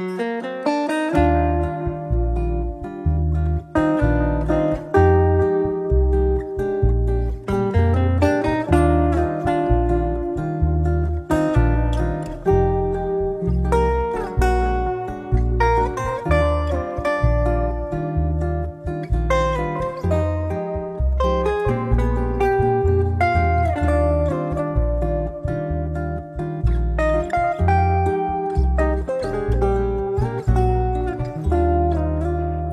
[0.00, 0.29] Mm-hmm.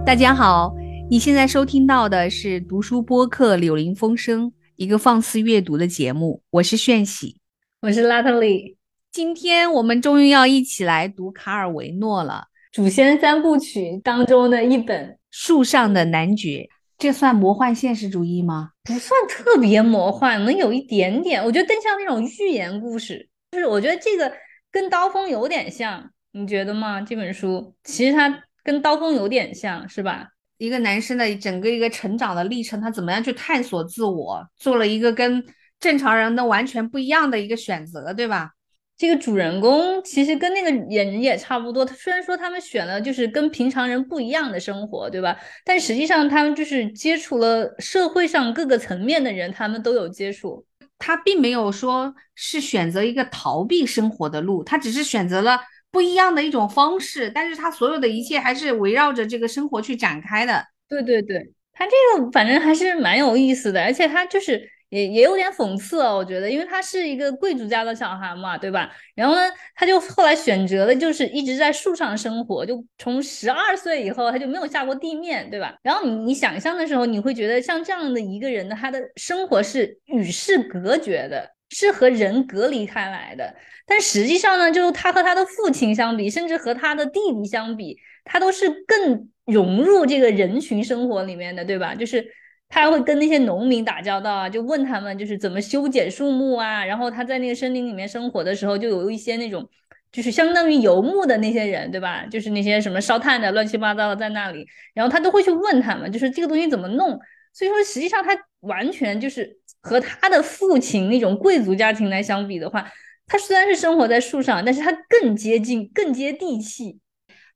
[0.07, 0.73] 大家好，
[1.09, 6.41] 你现在收听到的是读书播客《柳林风声》，一个放肆阅读的节目。
[6.49, 7.35] 我是炫喜，
[7.81, 8.77] 我是拉特里。
[9.11, 16.59] 今天我们终于要一起来读卡尔维诺了，《祖先三部曲》当中的一本《树上的男爵》。
[16.97, 18.69] 这算魔幻现实主义吗？
[18.85, 21.43] 不算特别魔幻，能有一点点。
[21.43, 23.27] 我觉得更像那种寓言故事。
[23.51, 24.31] 就是我觉得这个
[24.71, 27.01] 跟《刀锋》有点像，你觉得吗？
[27.01, 28.43] 这本书其实它。
[28.67, 30.27] 跟刀锋有点像是吧？
[30.57, 35.41] 一个男生的整个一个成长的历程，他怎么样去探索自我，做了一个跟
[35.79, 38.51] 正常人的完全不一样的一个选择，对吧？
[38.97, 41.85] 这个主人公其实跟那个人也差不多。
[41.85, 45.37] 他虽然说他们选了就是跟平常人不一样的生活，对吧？
[45.63, 50.65] 但实际上他们就是接触了社会上各个层面的人，他们都有接触。
[50.99, 55.57] 他并没有说是选择一个逃避生活的路，他只是选择了。
[55.97, 60.63] 不一样的一种方式，但是他所有的一切还是围绕着这个生活去展开的。
[60.87, 68.91] 对对对，他这个反正还是蛮有意思的，而且他就是也也有点讽刺哦，我觉得，因为他是一个贵族家的小孩嘛，对吧？
[69.15, 69.41] 然后呢，
[69.73, 75.75] 他就后来选择的就是一直在树上生活，就从十二岁以后他就没有下过地面对吧？
[75.81, 81.56] 然后你你想象的时候，你会觉得像这样的一个人呢，他的生活是与世隔绝的。
[81.69, 83.53] 是和人隔离开来的，
[83.85, 91.93] 但实际上呢，就是他和他的父亲相比，甚至和他的弟弟相比，他都是更融入这个人群生活里面的，对吧？
[91.93, 92.25] 就是
[92.69, 99.69] 他会跟那些农民打交道啊，就问他们就是怎么修剪树木啊，然后他在那个森林里面生活的时候，就有一些那种
[100.11, 102.25] 就是相当于游牧的那些人，对吧？
[102.25, 107.19] 就是那些什么烧炭的乱七八糟的在那里，然后他都会去问他们，就是这个东西怎么弄。
[107.51, 109.57] 所以说，实际上他完全就是。
[109.81, 112.89] 和他的父亲那种贵族家庭来相比的话，
[113.25, 116.99] 他虽然是生活在树上，但是他更接近、更接地气，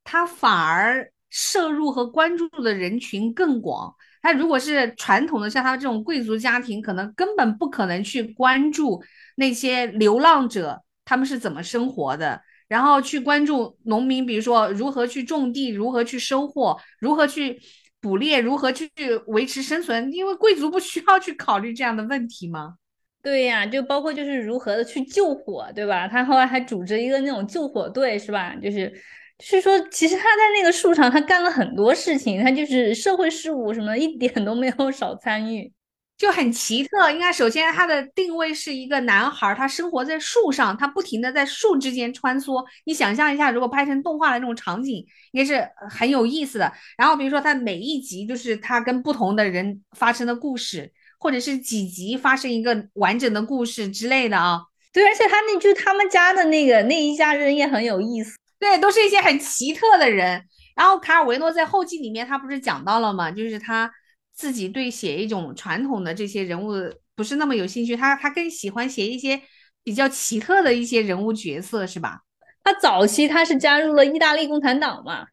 [0.03, 3.93] 他反而摄入和关注的人群更广。
[4.21, 9.03] 他如果是传统的，像他这种贵族家庭，可能根本不可能去关注
[9.35, 17.59] 那些流浪者他们是怎么生活的，然后去关注农民，比如说如何去种地、如何去收获、如何去。
[18.01, 18.89] 捕猎如何去
[19.27, 20.11] 维持生存？
[20.11, 22.75] 因为贵族不需要去考虑这样的问题吗？
[23.21, 26.07] 对呀，就包括就是如何的去救火，对吧？
[26.07, 28.55] 他后来还组织一个那种救火队，是吧？
[28.55, 28.91] 就是
[29.37, 35.71] 就是说，其实他在那个树上，他干了很多事情，他就是社会事务什么一点都没有少参与。
[36.21, 42.63] 就很奇特，应该首先他的定位是一个男孩，他生活在树上，他不停的在树之间穿梭。
[42.85, 46.71] 你想象一下，如果拍成动画的那种场景，应该是很有意思的。
[46.95, 54.61] 然后比如说他每一集就是他跟不同的人发生的故事，或者是几集发生一个完整的故事之类的啊。
[54.93, 60.43] 对，而且他那就他们家的那个那一家人也很有意思，对，都是一些很奇特的人。
[60.75, 63.31] 然后卡尔维诺在后记里面他不是讲到了吗？
[63.31, 63.91] 就是他。
[64.41, 66.73] 自己对写一种传统的这些人物
[67.15, 69.39] 不是那么有兴趣，他他更喜欢写一些
[69.83, 72.21] 比较奇特的一些人物角色，是吧？
[72.63, 75.27] 他早期他是加入了意大利共产党嘛，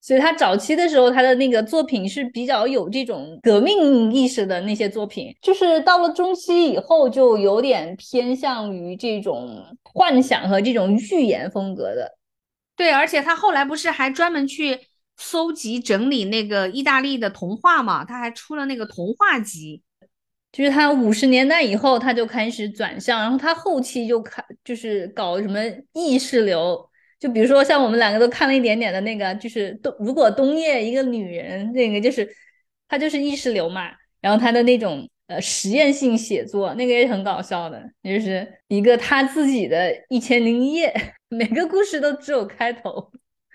[0.00, 12.16] 所以他早期的时候他的那个作品是比较有这种革命意识的那些作品，就是到了中期以后就有点偏向于这种幻想和这种寓言风格的。
[12.74, 14.80] 对，而且他后来不是还专门去。
[15.18, 19.82] 搜集整理那个意大利的童话嘛，他还出了那个童话集，
[20.52, 25.60] 就是他五十年代以后他就开始转向，然后他后期就看就是搞什么
[25.92, 32.28] 意识流，就比如说像我们两个都看了一点点的那个，就是冬如果冬夜一个女人那个就是
[32.88, 33.90] 他就是意识流嘛，
[34.20, 40.94] 然后他的那种呃实验性写作那个也很搞笑的，就是一个他自己的一千零一夜，
[41.28, 43.10] 每个故事都只有开头。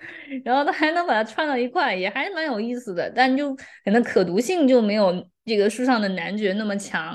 [0.44, 7.14] 然后他还能把它串到一块，也还是蛮有意思的，但就可能可读性就没有这个书上的男爵那么强。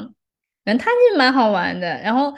[0.65, 1.87] 反正他是蛮好玩的。
[2.03, 2.33] 然后，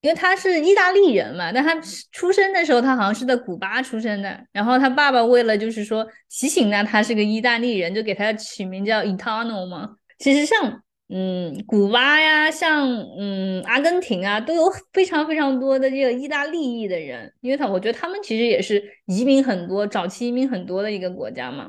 [0.00, 1.74] 因为他是意大利人嘛，但他
[2.12, 4.40] 出生的时候他好像是在古巴出生的。
[4.52, 9.96] 然后他爸爸为了就是说提醒他他是个意大利人，就给他取名叫 Etano 嘛。
[10.18, 10.82] 其实像
[11.14, 12.88] 嗯，古巴呀，像
[13.18, 14.62] 嗯阿根廷啊，都有
[14.94, 21.68] 非常非常多的这个意大利裔的人，因为他我觉得他们其实也是移民很多，早期移民很多的一个国家嘛。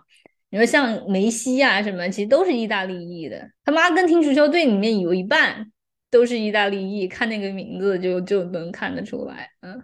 [0.49, 3.51] 你说像梅西呀什么，其实都是意大利裔的。
[3.65, 5.69] 他们阿根廷足球队里面有一半
[6.09, 9.49] 都是意大利裔，看那个名字就就能看得出来。
[9.59, 9.83] 嗯，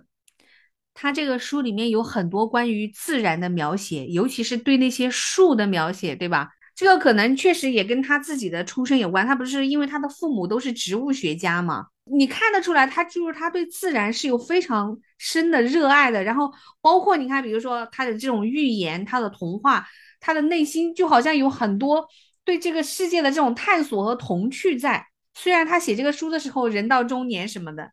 [0.94, 6.48] 他这个书里面有很多关于自然的描写，尤其是对那些树的描写，对吧？
[6.80, 9.28] 这个可能确实也跟他自己的出身有关。
[9.28, 11.88] 他不是因为他的父母都是植物学家嘛？
[12.06, 16.24] 你看得出来，他就是他对自然是有非常深的热爱的。
[16.24, 16.50] 然后
[16.80, 19.86] 包括你看，比如说他的这种寓言，他的童话，
[20.22, 22.08] 他的内心就好像有很多
[22.46, 25.06] 对这个世界的这种探索和童趣在。
[25.34, 27.92] 虽然他写这个书的时候人到中年什么的，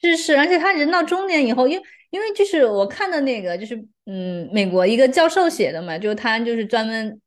[0.00, 3.74] 是是，而且他人到中年以后，因为因为就是我看的那个就是
[4.06, 7.20] 嗯，美国一个教授写的嘛，就他就是专门。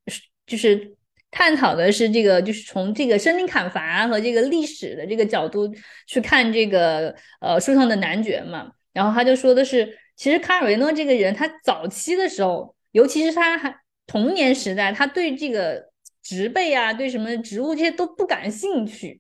[0.46, 0.96] 就是
[1.32, 5.70] 探讨的是这个，就是从这个森林砍伐和这个历史的这个角度
[6.08, 8.72] 去看这个呃树上的男爵嘛。
[8.94, 13.76] 然后他就说的是，其实卡尔维诺这个人，他早期的时候，尤其是他还
[14.08, 15.90] 童年时代，他对这个
[16.24, 19.20] 植被啊，对什么植物这些都不感兴趣。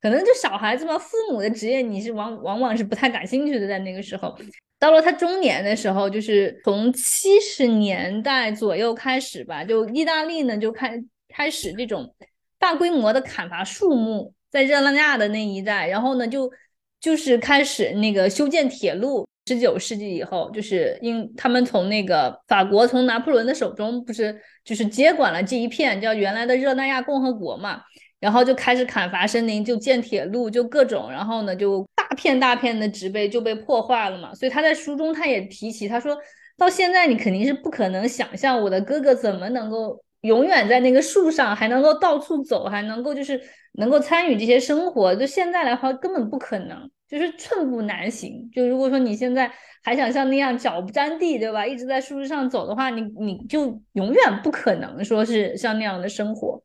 [0.00, 4.34] 可能就小孩子嘛，父母的职业你是往往往是不太感兴趣的，在那个时候。
[4.84, 12.14] 到了他中年的时候，就是从七十年代左右开始吧，就意大利呢就开开始这种
[12.58, 16.52] 大规模的砍伐树木，在热那亚的那一带，然后呢就
[17.00, 19.26] 就是开始那个修建铁路。
[19.46, 27.80] 十九世纪以后，就是因他们从那个法国从拿破仑的手中不是就是接管了这一片叫原来的热那亚共和国嘛。
[28.24, 34.34] 然后就开始砍伐森林，就建铁路，就各种，然后呢，就大片大片的植被就被破坏了嘛。
[34.34, 36.16] 所以他在书中他也提起，他说
[36.56, 43.38] 到现在你肯定是不可能想象我的哥哥怎么能够永远在那个树上，还能够到处走，还能够就是
[43.72, 45.14] 能够参与这些生活。
[45.14, 48.48] 就现在来话根本不可能，就是寸步难行。
[48.54, 51.66] 就如果说你现在还想像那样脚不沾地，对吧？
[51.66, 56.62] 一直在树枝上走的话，你你就永远不可能说是像那样的生活。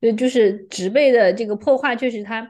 [0.00, 2.46] 对，就是植被的这个破坏，确实它，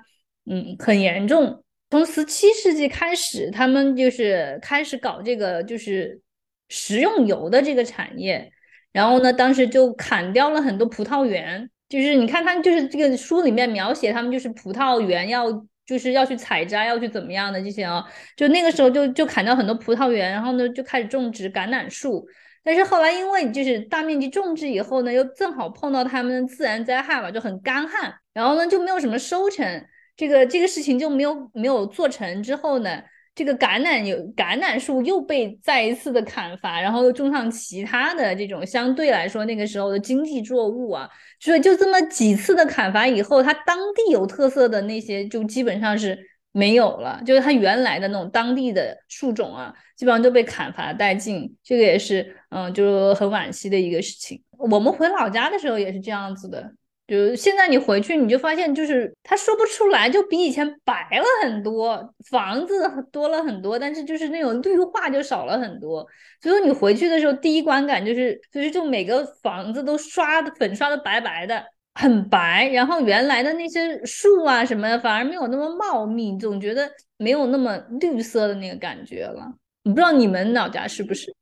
[0.47, 1.63] 嗯，很严重。
[1.91, 6.21] 从十七世纪开始，他们就是开始搞这个，就是
[6.69, 8.51] 食用油的这个产业。
[8.93, 11.71] 然后呢，当时就砍掉了很多葡萄园。
[11.89, 15.47] 就是你看，他就是这个书里面描写，他们就是葡萄园要
[15.87, 18.05] 就是要去采摘，要去怎么样的这些啊，
[18.37, 22.27] 就那个时候就就砍掉很多葡萄园，然后呢就开始种植橄榄树。
[22.67, 29.87] 但是后来，因为就是大面积种植以后呢，又正好碰到他们自然灾害嘛，就很干旱，然后呢就没有什么收成，
[30.17, 32.43] 这个这个事情就没有没有做成。
[32.43, 33.01] 之后呢，
[33.37, 41.09] 这个橄榄有橄榄树又被再一次的砍伐，然后又种上其他的这种相对来说那个时候的经济作物啊，
[41.39, 46.19] 所以就这么几次的砍伐以后，它当地有特色的那些就基本上是。
[46.57, 51.55] 没有了，就是它原来的那种当地的树种啊，基本上都被砍伐殆尽。
[51.63, 54.43] 这个也是，嗯，就很惋惜的一个事情。
[54.59, 56.73] 我们回老家的时候也是这样子的，
[57.07, 66.07] 就现在你回去你就发现，就是他说不出来，就比以前白了很多，房子多了很多，但是就是那种绿化就少了很多。
[66.41, 71.63] 所以说你回去的时候，第一观感就是，就是就每个房子都刷的粉刷的白白的。
[71.99, 79.51] 很白，然后原来的那些树啊什么的反而没有那么茂密，总觉得没有那么绿色的那个感觉了。
[79.83, 81.35] 我不知道你们老家是不是？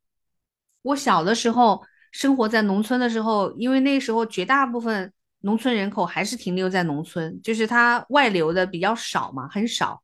[0.82, 10.00] 我小的时候生活在农村的时候，因为那时候绝大部分农村人口还是停留在农村，就是它外流的比较少嘛，很少。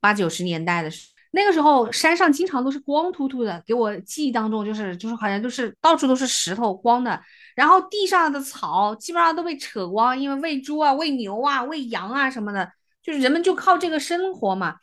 [0.00, 7.20] 八九十年代的时，那个时候山上经常都是光秃秃的，给我记忆当中就是就是好像就是到处都是石头光的。
[7.54, 12.70] 然后地上的草基本上都被扯光，因为喂猪啊、喂牛啊、喂羊啊什么的，
[13.02, 14.76] 就是人们就靠这个生活嘛。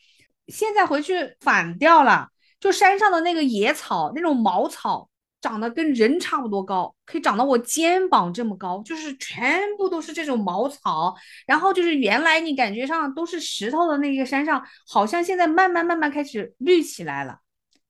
[0.47, 5.09] 现在回去反掉了，就山上的那个野草，那种茅草
[5.47, 11.15] 长得跟人差不多高，可以长到我肩膀这么高，就是全部都是这种茅草。
[11.45, 17.39] 然后就是原来你感觉上都是石头的那个山上，好像现在慢慢慢慢开始绿起来了，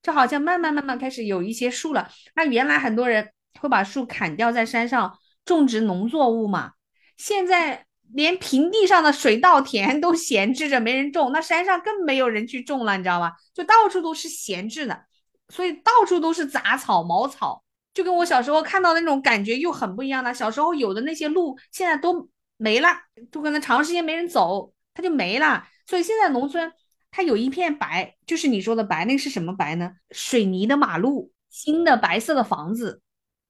[0.02, 2.10] 就好像慢慢慢慢开始有一些树了。
[2.36, 3.30] 那原来很多人。
[3.60, 6.74] 会把树砍掉，在山上种植农作物嘛？
[7.18, 13.34] 现在连平地上的水稻田都闲置着，没人种，那山上更没有人去种了，你知道吧？
[13.56, 15.06] 就到处都是闲置的，
[15.50, 17.64] 所以到处都是杂草、茅草，
[17.94, 20.34] 就跟我小时候看到的那种感觉又很不一样了。
[20.34, 22.90] 小时候有的那些路现在都没了，
[23.32, 25.66] 就可能长时间没人走，它就没了。
[25.86, 26.72] 所以现在农村
[27.12, 29.92] 它有一片白，就是你说的白，那个是什么白呢？
[30.12, 33.02] 水泥的马路，新的白色的房子。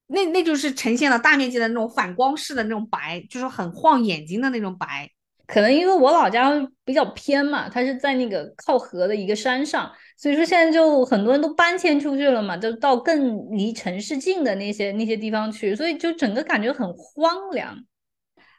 [0.09, 5.09] 那那就是呈现了大面积的那种反光式的那种白，就是很晃眼睛的那种白。
[5.47, 6.51] 可能因为我老家
[6.83, 17.77] 比较偏嘛，它是在那个靠河的一个山上，所以说现在就很多人都搬迁出去了嘛，就到更离城市近的那些那些地方去，所以就整个感觉很荒凉。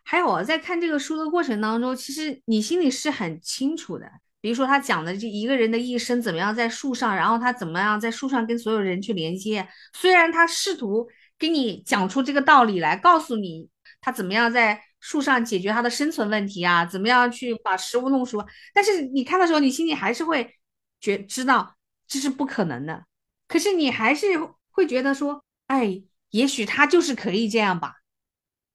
[0.02, 4.06] 还有啊，在看这个书的过程当中，其实你心里是很清楚的。
[4.40, 9.68] 比如说他讲的这一个人的一生怎么样在树上，然后他怎么样在树上跟所有人去连接。
[9.92, 11.06] 虽然他试图
[11.38, 13.68] 给你讲出这个道理来，告诉你
[14.00, 20.54] 他怎么样在树上解决它的生存问题啊，怎么样去把食物弄熟，但是你看的时候，你心里还是会
[21.00, 21.76] 觉知道
[22.06, 23.04] 这是不可能的。
[23.46, 24.26] 可是你还是
[24.70, 27.94] 会觉得说，哎，也许他就是可以这样吧。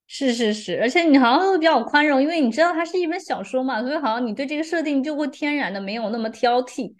[0.05, 6.93] 是是是，而且你好像会比较宽容，因为你知道它是一本小说嘛，所以好像你对这个设定就会天然的没有那么挑剔。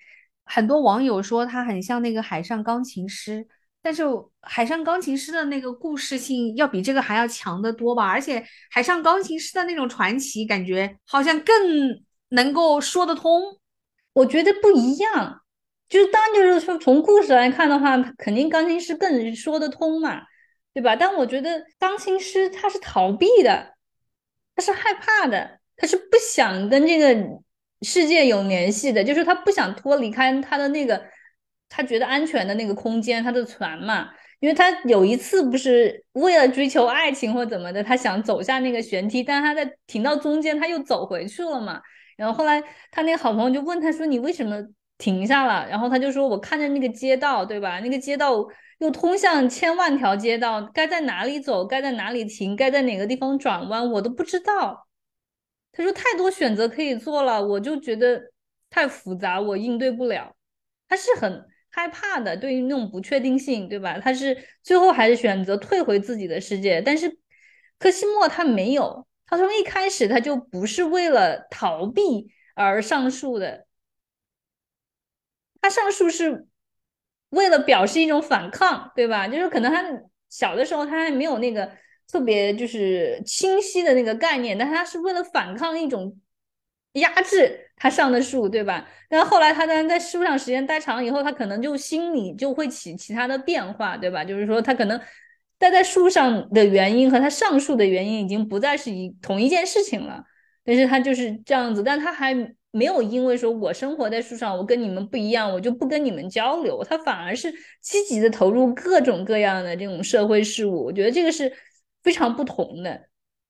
[0.45, 3.45] 很多网友说它很像那个《海上钢琴师》，
[3.83, 4.01] 但是
[4.41, 8.07] 《海上钢琴师》的那个故事性要比这个还要强得多吧？
[8.07, 8.39] 而且
[8.71, 11.55] 《海上钢琴师》的那种传奇感觉好像更
[12.29, 13.59] 能够说得通。
[14.13, 15.41] 我觉得不一样，
[15.87, 20.23] 就是当就是说从故事来看的话，肯定钢琴师更说得通嘛。
[20.75, 20.95] 对吧？
[20.95, 23.75] 但我觉得钢琴师他是逃避的，
[24.55, 27.15] 他是害怕的，他是不想跟这个
[27.83, 31.05] 世界有联系的，就是他不想脱离开他的那个
[31.75, 34.09] 他觉得安全的那个空间，他的船嘛。
[34.39, 41.81] 因为他有一次不是为了追求爱情或怎么的，他想走下那个舷梯，但他在停到中间，他又走回去了嘛。
[42.17, 42.61] 然后后来
[42.91, 44.61] 他那个好朋友就问他说：“你为什么
[44.97, 47.79] 停下了？”然后他就说：“我看着那个街道，对吧？
[47.79, 48.45] 那个街道。”
[48.79, 54.87] 又通向千万条街道，该在哪里走，该在哪里停，该在哪个地方转弯，我都不知道。
[55.71, 58.21] 他说太多选择可以做了，我就觉得
[58.69, 60.35] 太复杂，我应对不了。
[60.89, 63.99] 他是很害怕的，对于那种不确定性，对吧？
[63.99, 66.81] 他是最后还是选择退回自己的世界。
[66.81, 67.17] 但是
[67.77, 73.65] 科西莫他没有，他从一开始他就不是为了逃避而上树的，
[75.59, 76.47] 他上树是。
[77.33, 79.27] 为了表示一种反抗，对吧？
[79.27, 79.83] 就是可能他
[80.29, 81.67] 小的时候他还没有那个
[82.07, 86.15] 特别就是清晰的那个概念，但他是为了反抗一种
[86.91, 88.87] 压制，他上的树，对吧？
[89.09, 94.23] 但后来他当然在树上时间待长了以后，他可能就心里就会起其他的变化，对吧？
[94.23, 94.99] 就是说他可能
[95.57, 100.23] 待在树上的原因和他上树的原因已经不再是一同一件事情了，
[100.63, 102.55] 但是他就是这样子，但他还。
[102.75, 106.83] 没有因为说我生活在树上，我跟你们不一样，我就不跟你们交流。
[106.83, 110.85] 他反而是积极的投入各种各样的这种社会事务。
[110.85, 111.53] 我觉得这个是
[112.01, 112.99] 非常不同的，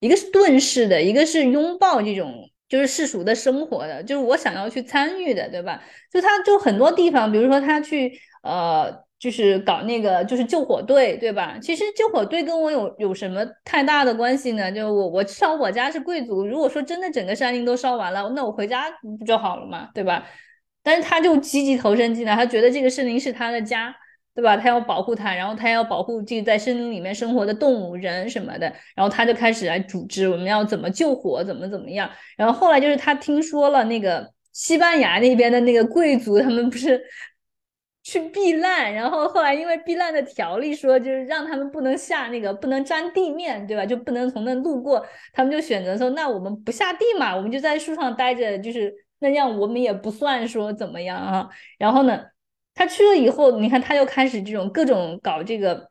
[0.02, 5.80] 一个是遁世的，一个是拥抱这种就是世俗的生活的，就是我想要去参与的，对吧？
[6.12, 8.12] 就他就很多地方，比如说他去
[8.42, 9.04] 呃。
[9.24, 11.58] 就是搞那个，就是救火队，对吧？
[11.62, 14.70] 其实救火队跟我有有什么太大的关系呢？
[14.70, 20.26] 就我我至少我家是贵族，如果说真的整个山林都烧完了，那我回家不就好了嘛，对吧？
[20.84, 23.96] 但是他就积极投身进来，他觉得这个森林是他的家，
[24.36, 24.58] 对吧？
[24.58, 32.10] 他要保护它，然后他要保护这个在森林里面生活的动物、人什么的，然后他就开始来组织我们要怎么救火，怎么怎么样。
[32.38, 37.02] 然后后来就是他听说了那个西班牙那边的那个贵族，他们不是。
[38.06, 43.86] 去避难，然后后来因为避难的条例说，就是让他们不能下那个，不能沾地面，对吧？
[43.86, 51.48] 就不能从那路过，他们就选择说，那我们不下地嘛，我们就在树上待着，就是那样，我们也不算说怎么样啊。
[51.78, 52.26] 然后呢，
[52.76, 55.90] 他去了以后，你看他又开始这种各种搞这个，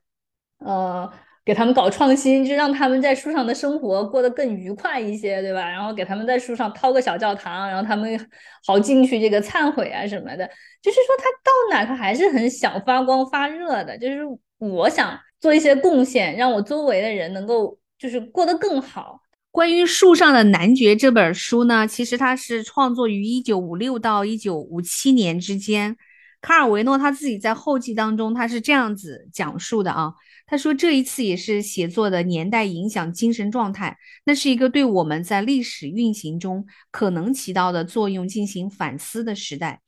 [0.58, 1.12] 呃。
[1.44, 5.68] 给他们搞创新，就让他们在树上的生活过得更愉快一些，对吧？
[5.68, 8.30] 然后给他们在树上掏个小教堂，然后他们
[8.64, 10.48] 好进去这个忏悔啊什么的。
[10.80, 13.98] 就是说，他到哪他还是很想发光发热的。
[13.98, 14.20] 就是
[14.58, 19.18] 我想做一些贡献，让我周围的人能够就是过得更好。
[19.50, 25.96] 关于《树上的男爵》这本书呢，其实它是创作于一九五六到一九五七年之间。
[26.42, 30.12] 卡尔维诺他自己在后记当中，他是这样子讲述的啊。
[30.44, 39.80] 他说：“这一次也是写作的年代影响精神状态，那是一个对我们在历史运行中可能起到的作用进行反思的时代。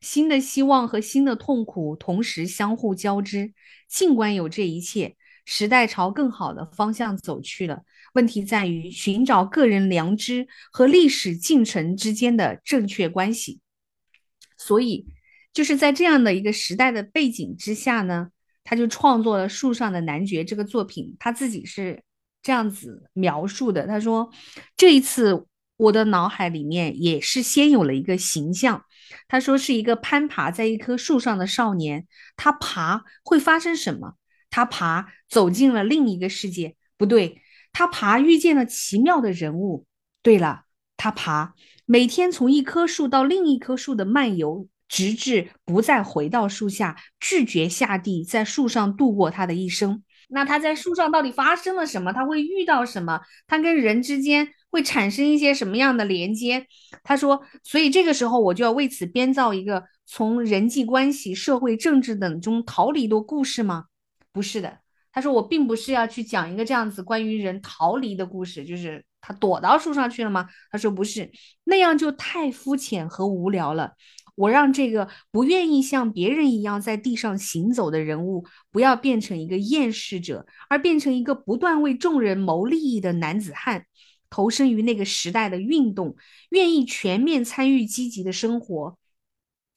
[0.00, 3.54] 新的希望和新的痛苦同时相互交织。
[3.88, 5.16] 尽管有这一切，
[5.46, 7.82] 时代朝更好的方向走去了。
[8.12, 13.60] 问题在于寻找个人良知和历史进程之间的正确关系。
[14.58, 15.06] 所以，
[15.52, 18.30] 就是在这样的一个时代的背景之下呢。”
[18.64, 22.00] 他就创作了《树上的男爵》这个作品，他自己是
[22.44, 24.30] 这样子描述的：他说，
[24.76, 28.84] 这一次我的脑海里面也是先有了一个形象，
[29.26, 32.06] 他说是一个攀爬在一棵树上的少年，
[32.36, 34.14] 他爬会发生什么？
[34.48, 37.42] 他爬走进了另一个世界，不对，
[37.72, 39.86] 他爬遇见了奇妙的人物。
[40.22, 40.66] 对了。
[40.96, 41.54] 他爬，
[41.84, 50.02] 每天从一棵树到另一棵树的漫游，直至不再回到树下，拒绝下地，在树上度过他的一生。
[50.28, 52.12] 那他在树上到底发生了什么？
[52.12, 53.22] 他会遇到什么？
[53.46, 56.66] 他跟人之间会产生一些什么样的连接？
[57.02, 63.86] 他说，所以这个时候我就要为此编造一个从人际关系、社会、政治等中逃离的故事吗？
[64.30, 64.80] 不是的。
[65.10, 70.48] 他说，我并不是要去讲一个这样子关于人逃离的故事，就是他躲到树上去了吗？
[70.70, 71.30] 他说不是，
[71.64, 73.92] 那样就太肤浅和无聊了。
[74.34, 83.86] 我让这个不愿意像别人一样在地上行走的人物，不要变成一个厌世者，而变成一个不断为众人谋利益的男子汉，
[84.30, 86.16] 投身于那个时代的运动，
[86.50, 88.98] 愿意全面参与积极的生活。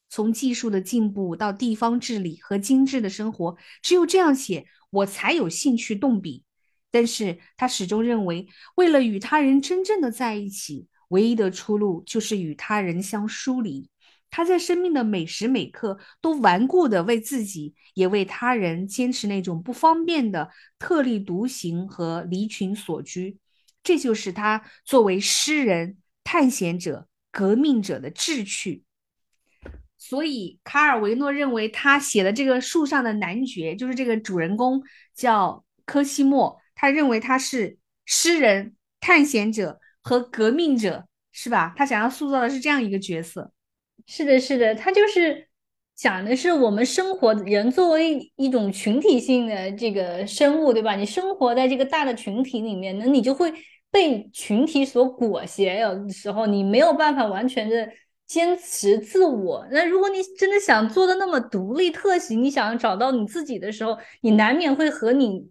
[0.10, 6.44] 从技术的进步到地方治理和精致的生活，只有这样写，我才有兴趣动笔。
[6.90, 13.90] 但是他始终认为，为了与他人真正的在一起，唯一的出路就是与他人相疏离。
[14.36, 23.38] 他在生命的每时每刻都顽固地为自己，也为他人坚持那种不方便的特立独行和离群所居。
[23.82, 28.84] 这就是他作为诗人、探险者、革命者的志趣。
[29.98, 34.84] 所以，卡尔维诺认为他写的这个树上的男爵，就是这个主人公
[35.16, 36.60] 叫科西莫。
[36.76, 41.74] 他认为他是诗人、探险者和革命者，是吧？
[41.78, 43.54] 他想要塑造的是这样一个角色。
[44.08, 45.48] 是的，是的，他就是
[45.96, 50.96] 讲的是我们生活人作为一种群体性的这个生物，对吧？
[50.96, 53.52] 你生活在这个大的群体里面，那你就会
[53.90, 55.80] 被群体所裹挟。
[55.80, 57.90] 有的时候你没有办法完全的
[58.28, 59.66] 坚持自我。
[59.72, 65.48] 那如果你真的想做的那么独立特行，你想要找到你自己的时候，你难免会和你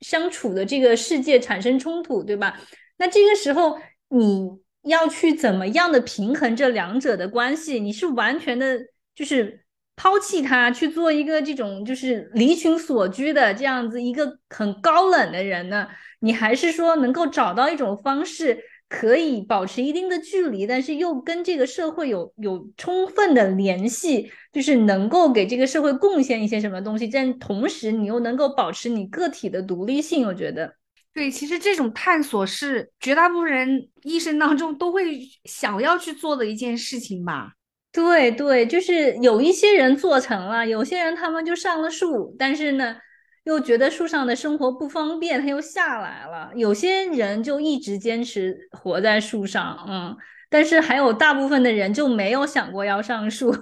[0.00, 2.60] 相处的这个世界产生冲突，对吧？
[2.98, 3.76] 那这个时候
[4.08, 4.60] 你。
[4.82, 7.78] 要去怎么样的平衡这两者的关系？
[7.80, 8.78] 你是完全的，
[9.14, 9.64] 就是
[9.96, 15.86] 抛弃他去做一个这种就是离群所居的这样子一个很高冷的人呢？
[16.20, 30.79] 你还是说能够找到一种方式，可以保持一定的距离，但是又跟这个社会有有充分的联系，就是能够给这个社会贡献一些什么东西，但同时你又能够保持你个体的独立性，我觉得。
[31.12, 37.54] 对，其实这种探索是绝大部分人一生当中都会想要去做的一件事情吧。
[37.90, 42.96] 对对，就是有一些人做成了，有些人他们就上了树，但是呢，
[43.42, 46.52] 又觉得树上的生活不方便，他又下来了。
[46.54, 50.16] 有些人就一直坚持活在树上，嗯，
[50.48, 53.52] 但是还有大部分的人就没有想过要上树。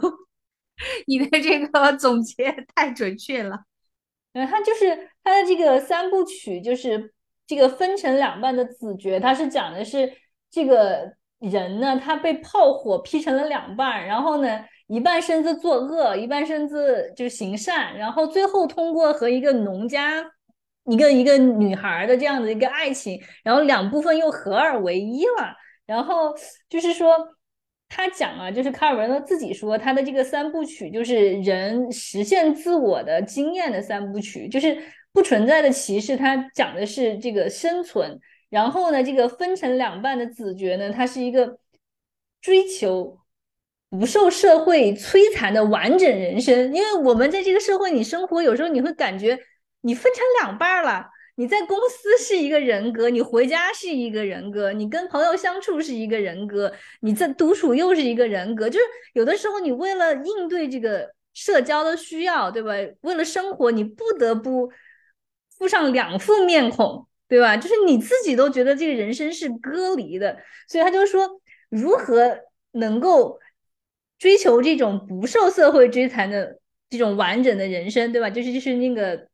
[1.08, 3.60] 你的这个总结太准确了。
[4.34, 7.14] 嗯，他就是他的这个三部曲，就是。
[7.48, 10.12] 这个分成两半的子爵，他是讲的是
[10.50, 20.22] 这个人呢，他被炮火劈成了两半，然后呢，一半身子作恶，一半身子就行善，然后最后通过和一个农家
[20.84, 25.56] 一个一个女孩的这样的一个爱情，然后两部分又合二为一了。
[25.86, 26.34] 然后
[26.68, 27.16] 就是说，
[27.88, 34.76] 他讲啊，就是卡尔文诺自己说，他的这个三部曲就是人实现自我的经验的三部曲，就是。
[35.12, 38.20] 不存在的歧视，它讲的是这个生存。
[38.50, 41.58] 然后呢，这个分成两半的子爵呢，它是一个
[42.40, 43.18] 追求
[43.90, 46.72] 不受社会摧残的完整人生。
[46.72, 49.38] 因为我们在这个社会里生活，有时候你会感觉
[49.82, 51.08] 你分成两半了。
[51.36, 58.68] 你在公司是一个人格，你回家是一个人格，你跟朋友相处是一个人格，你在独处又是一个人格。
[58.68, 62.72] 就是有的时候，你为了应对这个社交的需要，对吧？
[63.02, 64.70] 为了生活，你不得不。
[65.58, 67.56] 附上两副面孔，对吧？
[67.56, 72.38] 就是你自己都觉得这个人生是割离的，所以他就说，如何
[72.72, 73.38] 能够
[74.18, 78.30] 追求这种不受社会摧残的这种完整的人生，对吧？
[78.30, 79.26] 就是就是那个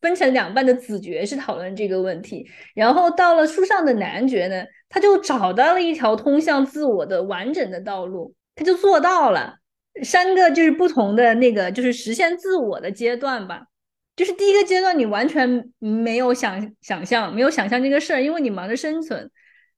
[0.00, 9.56] 分成两半的子爵是讨论这个问题，然后到了书上的男爵呢，他就找到了一条通向自我的完整的道路，他就做到了
[10.02, 13.66] 三个就是不同的那个就是实现自我的阶段吧。
[14.16, 19.28] 就是第一个阶段，你完全没有想想象，没有想象这个事儿，因为你忙着生存。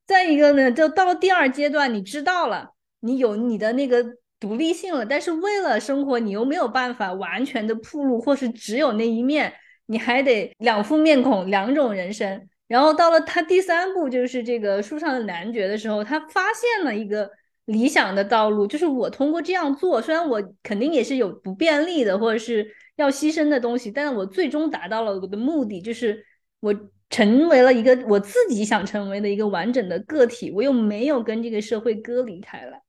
[0.06, 4.04] 再一个呢，就到了第二阶段，你知道了，你有你的那个
[4.38, 9.52] 独立性了，但是为了生活，你又没有办法完全的铺路，或是只有那一面，
[9.86, 12.46] 你还得两副面孔，两种人生。
[12.68, 17.30] 然后到了他第三步，就是这个书上的男爵的时候，他发现了一个
[17.64, 22.70] 理想的道路，就是我通过这样做，虽然我肯定也是有不便利的，或者是。
[22.96, 26.24] 要牺牲的东西，但是我最终达到了我的目的，就是
[26.60, 26.74] 我
[27.08, 32.82] 成为了一个我自己想成为的一个完整的个体，我又没有跟这个社会割离开来。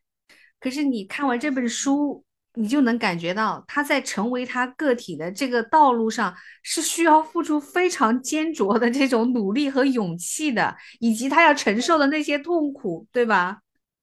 [0.60, 2.24] 可是你看完这本书，
[2.56, 13.60] 你就能感觉到他在成为他个体的这个道路上是需要付出非常坚卓的这种努力和勇气的，以及他要承受的那些痛苦，对吧？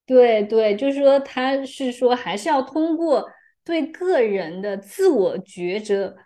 [0.06, 3.28] 对对，就是说他是说还是要通过
[3.64, 6.16] 对个人的自我觉着。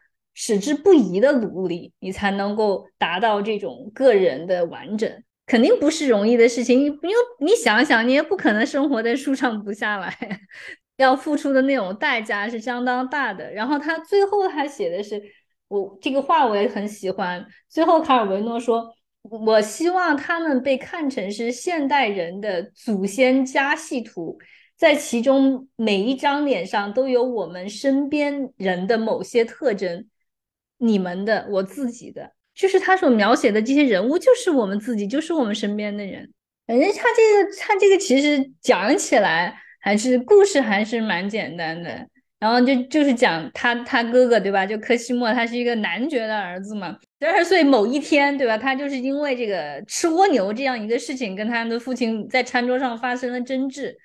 [0.41, 5.11] 矢志不移的努力，你才能够达到这种个人的完整，
[5.47, 6.79] 肯定不是容易的事情。
[6.79, 10.17] 你因为你想想，你也不可能生活在树上不下来，
[10.99, 13.53] 要付出的那种代价是相当大的。
[13.53, 15.21] 然后他最后他写的是，
[15.67, 17.45] 我这个话我也很喜欢。
[17.69, 18.95] 最后卡尔维诺说
[19.45, 24.39] ：“我希望他们被看成是现代人的祖先家系图，
[24.79, 30.07] 在其中每一张脸上都有我们身边人的某些特征。”
[30.81, 36.33] 你们的，我自己的，就是他所描写的这些人物，就是我们自己，就是我们身边的人。
[36.69, 42.07] 反正他这个，他这个其实讲起来还是故事还是蛮简单的。
[42.39, 44.65] 然后就就是讲他他哥哥对吧？
[44.65, 46.97] 就科西莫，他是一个男爵的儿子嘛。
[47.19, 48.57] 十二岁某一天对吧？
[48.57, 53.99] 他就是因为这个吃蜗牛这样一个事情，跟他的父亲在餐桌上发生了争执。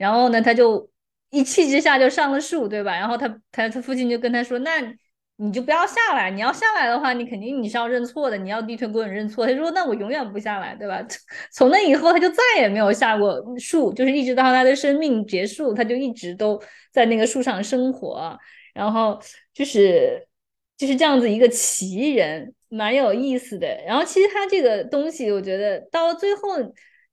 [0.00, 0.90] 然后呢，他就
[1.30, 2.96] 一气之下就上了树对吧？
[2.96, 4.96] 然后他他他父亲就跟他说那。
[5.42, 9.46] 你就不要下来，你要下来的话，你肯定你是要认错的，你要低头滚认错。
[9.46, 11.02] 他说：“那我永远不下来，对吧？”
[11.50, 16.60] 从那以后，他就再也没有下过树，就是一直到他的生命结束，他就一直都
[16.92, 18.38] 在那个树上生活。
[18.74, 19.18] 然后
[19.54, 20.28] 就是
[20.76, 23.66] 就是这样子一个奇人，蛮有意思的。
[23.86, 26.58] 然后其实他这个东西，我觉得到最后，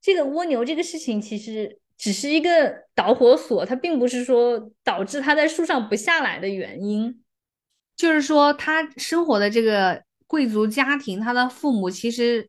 [0.02, 7.22] 这个蜗牛这个事情其实只是一个导火索，它并不是说导致他在树上不下来的原因。
[7.96, 12.48] 就是说，他生活的这个贵族家庭，他的父母其实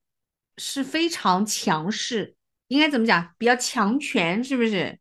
[0.57, 2.35] 是非常强势，
[2.67, 3.33] 应该怎么讲？
[3.39, 4.99] 比较强权，是不是？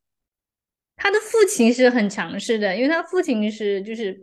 [0.97, 4.19] 他的父亲是很强势的，因为他父亲是就是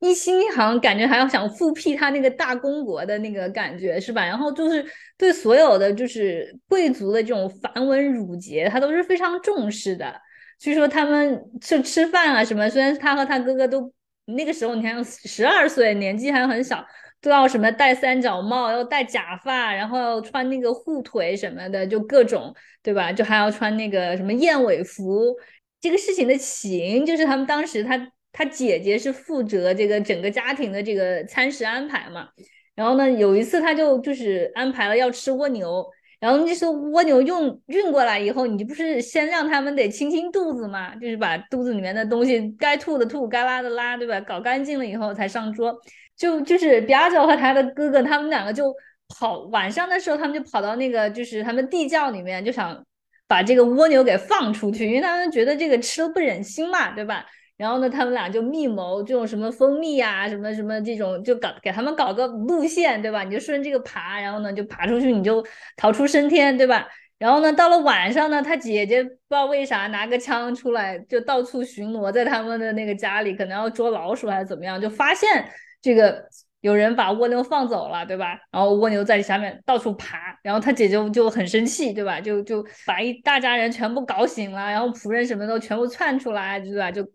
[0.00, 4.24] 一心好像感觉还要想复辟他那个大公国的那个感觉，是吧？
[4.24, 4.84] 然后就是
[5.16, 10.20] 对所有的就是贵族的这种繁文缛节，他都是非常重视的。
[10.58, 13.92] 所以说他们就吃饭啊什么，虽然他和他哥哥都。
[14.26, 16.86] 那个时候你看，十二岁年纪还很小，
[17.20, 23.12] 都要什么戴三角帽，要戴假发，然后要穿那个护腿什么的，就各种，对吧？
[23.12, 25.34] 就还要穿那个什么燕尾服。
[25.80, 27.98] 这个事情的起因就是他们当时他
[28.32, 32.28] 他姐姐是负责这个整个家庭的这个餐食安排嘛。
[32.74, 35.86] 然后呢，有一次他就就是安排了要吃蜗牛。
[36.18, 44.20] 然后那时候蜗牛用运过来以后，你不是先让他们得清清肚子嘛，就是把肚子里面的东西该吐的吐，该拉的拉，对吧？
[44.20, 45.74] 搞干净了以后才上桌。
[46.18, 48.70] 就就是比亚乔和他的哥哥，他们两个就
[49.18, 52.84] 跑晚上的时候，他们就跑到那个就是他们地窖里面，就想
[53.26, 57.24] 把这个蜗牛给放出去，因为他们觉得这个吃了不忍心嘛，对吧？
[57.60, 63.22] 然后呢，他们俩就密谋，这种什么蜂蜜呀，什么什么这种，就搞给他们搞个路线，对吧？
[63.22, 65.44] 你就顺这个爬，然后呢就爬出去，你就
[65.76, 66.88] 逃出升天，对吧？
[67.18, 75.46] 然后呢，到了晚上呢，他姐姐不知道为啥拿个枪出来，就到处巡逻，在他们的那个家里，可能要捉老鼠还是怎么样，就发现
[75.82, 76.24] 这个
[76.62, 78.38] 有人把蜗牛放走了，对吧？
[78.50, 82.18] 然后蜗牛在下面到处爬，然后他姐姐就很生气，对吧？
[82.18, 86.90] 就就把一大家人全部搞醒了，然后仆人什么都全部窜出来，对吧？
[86.90, 87.06] 就。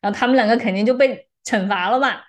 [0.00, 2.20] 然后他们两个肯定就被惩罚了嘛，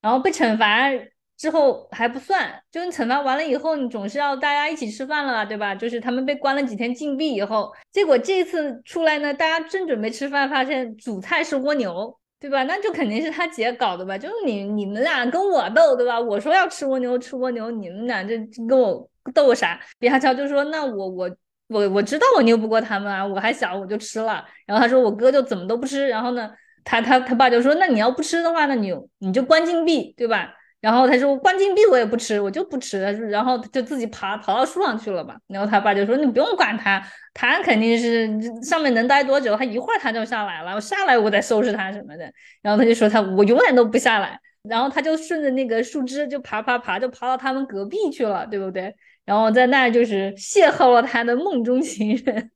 [0.00, 0.90] 然后被惩罚
[1.36, 5.74] 之后还不算，就是惩罚完了以后，你总是要大家一起吃饭了，对吧？
[5.74, 12.62] 就是他们被关了几天禁闭以后，结果这次出来呢，大家正准备吃饭，发现主菜是蜗牛，对吧？
[12.64, 14.16] 那就肯定是他姐搞的吧？
[14.16, 16.18] 就是你你们俩跟我斗，对吧？
[16.18, 19.78] 我说要吃蜗牛，吃蜗牛，你们俩这跟我斗啥？
[19.98, 21.30] 比哈乔就说：“那我我
[21.68, 26.50] 我我知道我拗不过他们啊，我还小，我就吃了。”然后他说：“我哥就怎么都不吃。”然后呢？
[26.86, 35.34] 他他他爸就说：“那你要不吃的话，那你你就关禁闭，对吧？”然后他说：“关禁闭我也不吃，我就不吃。”然后就自己爬跑到树上去了嘛。
[35.48, 37.02] 然后他爸就说：“你不用管他，
[37.34, 38.30] 他肯定是
[38.62, 40.76] 上面能待多久，他一会儿他就下来了。
[40.76, 42.30] 我下来我再收拾他什么的。”
[42.62, 48.94] 然后他就说：“他我永远都不下来。”然后他就顺着那个树枝就爬爬爬，就爬到他们隔壁去了，对不对？
[49.24, 52.50] 然后在那就是邂逅了他的梦中情人。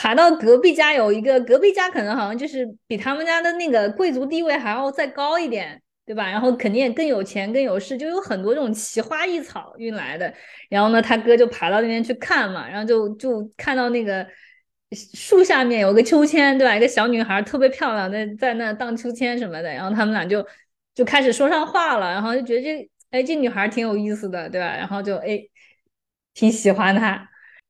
[0.00, 6.30] 爬到隔壁家有一个，隔壁家可能好像就是比他们家的那个贵族地位还要再高一点，对吧？
[6.30, 10.32] 然后肯定也更有钱、更有势，就有很多这种奇花异草运来的。
[10.70, 14.24] 然后呢，他哥就爬到那边去看嘛，然后就就看到那个
[15.14, 16.76] 树下面有个秋千，对吧？
[16.76, 19.68] 一个小女孩特别漂亮，在在那荡秋千什么的。
[19.68, 20.46] 然后他们俩就
[20.94, 24.76] 就开始说上话了，然后就觉得这哎这女孩挺有意思的，对吧？
[24.76, 25.42] 然后就哎。
[26.34, 27.28] 挺喜欢她。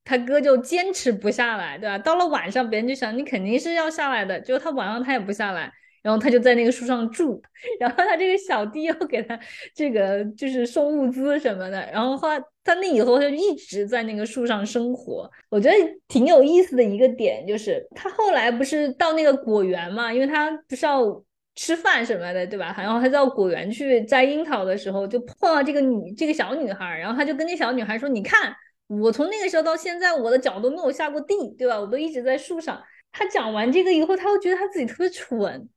[0.08, 1.98] 他哥就坚持不下来，对吧？
[1.98, 5.70] 到了晚上，别人就想你肯定是要下来的，结果他晚上他也不下来，
[6.02, 7.42] 然后他就在那个树上住，
[7.78, 9.38] 然后他这个小弟又给他
[9.74, 15.30] 这个就是送物资什么的，然后后来他那以后他就一直在那个树上生活。
[15.50, 15.76] 我觉得
[16.08, 21.22] 挺有意思的一个点就是，他后来不是到那个果园嘛，因为他不是要
[21.54, 22.74] 吃饭什么的，对吧？
[22.78, 28.56] 然后他到果园去摘樱桃的时候，就碰到这个女这个小女孩，然后他就跟那小女孩说：“你看。”
[28.88, 31.78] 我从那个时候到现在，我的脚都没有下过地，对吧？
[31.78, 32.82] 我都一直在树上。
[33.12, 35.68] 他讲完这个以后，他会觉得他自己特别蠢，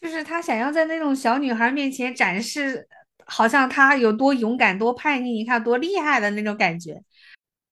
[0.00, 2.88] 就是他想要在那种小女孩面前展示，
[3.24, 7.02] 好像他有多勇敢、多叛逆，你看多厉害的那种感觉。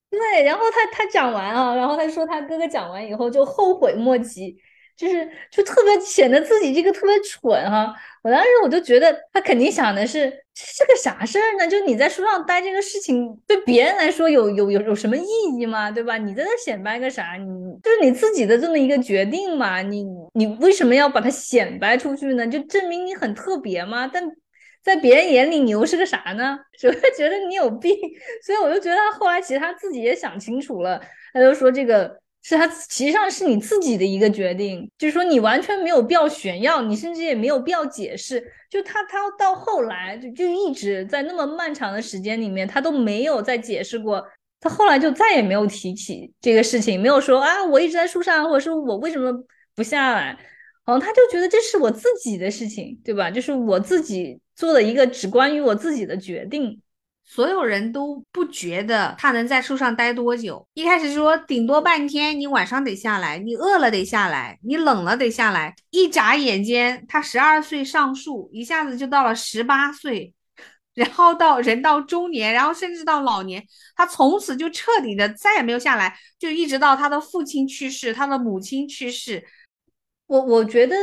[0.09, 4.57] 对，然后他他讲完啊，然后他说他哥哥讲完以后就后悔莫及。
[4.99, 11.65] 就是就特别显得自己这个特别蠢哈，我当时我就觉得他肯定想的是这是个啥事儿呢？
[11.65, 15.23] 就你在书上待这个事情对别人来说有有有有什么意
[15.57, 15.89] 义吗？
[15.89, 16.17] 对吧？
[16.17, 17.37] 你在那显摆个啥？
[17.37, 17.47] 你
[17.81, 19.81] 就是你自己的这么一个决定嘛？
[19.81, 22.45] 你你为什么要把它显摆出去呢？
[22.45, 24.05] 就证明你很特别吗？
[24.13, 24.21] 但
[24.83, 26.59] 在别人眼里你又是个啥呢？
[26.77, 27.95] 只会觉得你有病。
[28.45, 31.01] 所以我就觉得他后来其实他自己也想清楚了，
[31.33, 32.19] 他就说这个。
[32.49, 38.43] 是他实际上是你自己的一个决定，就是说你完全没有必要炫耀，你甚至也没有必要解释。
[38.69, 44.25] 就他他到后来就就一直在那么漫长的时间里面，他都没有再解释过。
[44.59, 49.31] 他后来就再也没有提起这个事情，没有说啊我一直在树上，或者说我为什么
[49.75, 50.37] 不下来。
[50.85, 53.29] 好像他就觉得这是我自己的事情，对吧？
[53.29, 56.81] 就是我自己做的一个只关于我自己的决定。
[57.31, 60.67] 所有人都不觉得他能在树上待多久。
[60.73, 65.75] 一开始说顶多半天，你晚上得下来，你饿了得下来，你冷了得下来。
[65.91, 70.33] 一眨眼间，他十二岁上树，一下子就到了十八岁，
[70.95, 73.63] 然后到人到中年，然后甚至到老年，
[73.95, 79.45] 他从此就彻底的再也没有下来，就一直到他的父亲去世，他的母亲去世。
[80.25, 80.95] 我我觉得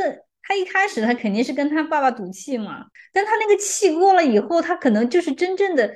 [0.43, 5.89] 他一开始他肯定是跟他爸爸赌气嘛，但他那个气过了以后，他可能就是真正的。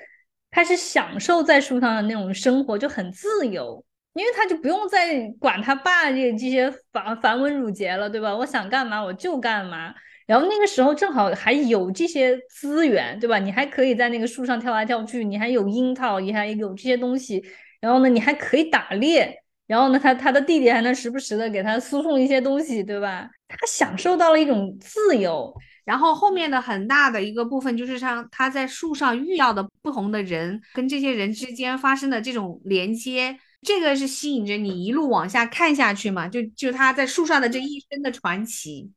[0.51, 3.83] 开始享受在树上的那种生活，就很自由，
[4.13, 8.35] 因为他就不用再管他爸这这些繁繁文缛节了，对吧？
[8.35, 9.93] 我想干嘛我就干嘛。
[10.27, 13.39] 然后那个时候正好还有这些资源，对吧？
[13.39, 17.43] 你还可以在那个树上跳来跳去，你还有樱桃，你还有这些东西。
[17.79, 19.41] 然后呢，你还可以打猎。
[19.67, 23.29] 然后呢，他他的弟弟还能时不时的给他输送一些东西，对吧？
[23.47, 25.53] 他享受到了一种自由。
[25.83, 36.27] 然后后面的很大的一个部分就是像他在树上遇到的不同的人，跟这些人之间发生的这种连接，这个是吸引着你一路往下看下去嘛？
[36.27, 38.91] 就就他在树上的这一生的传奇。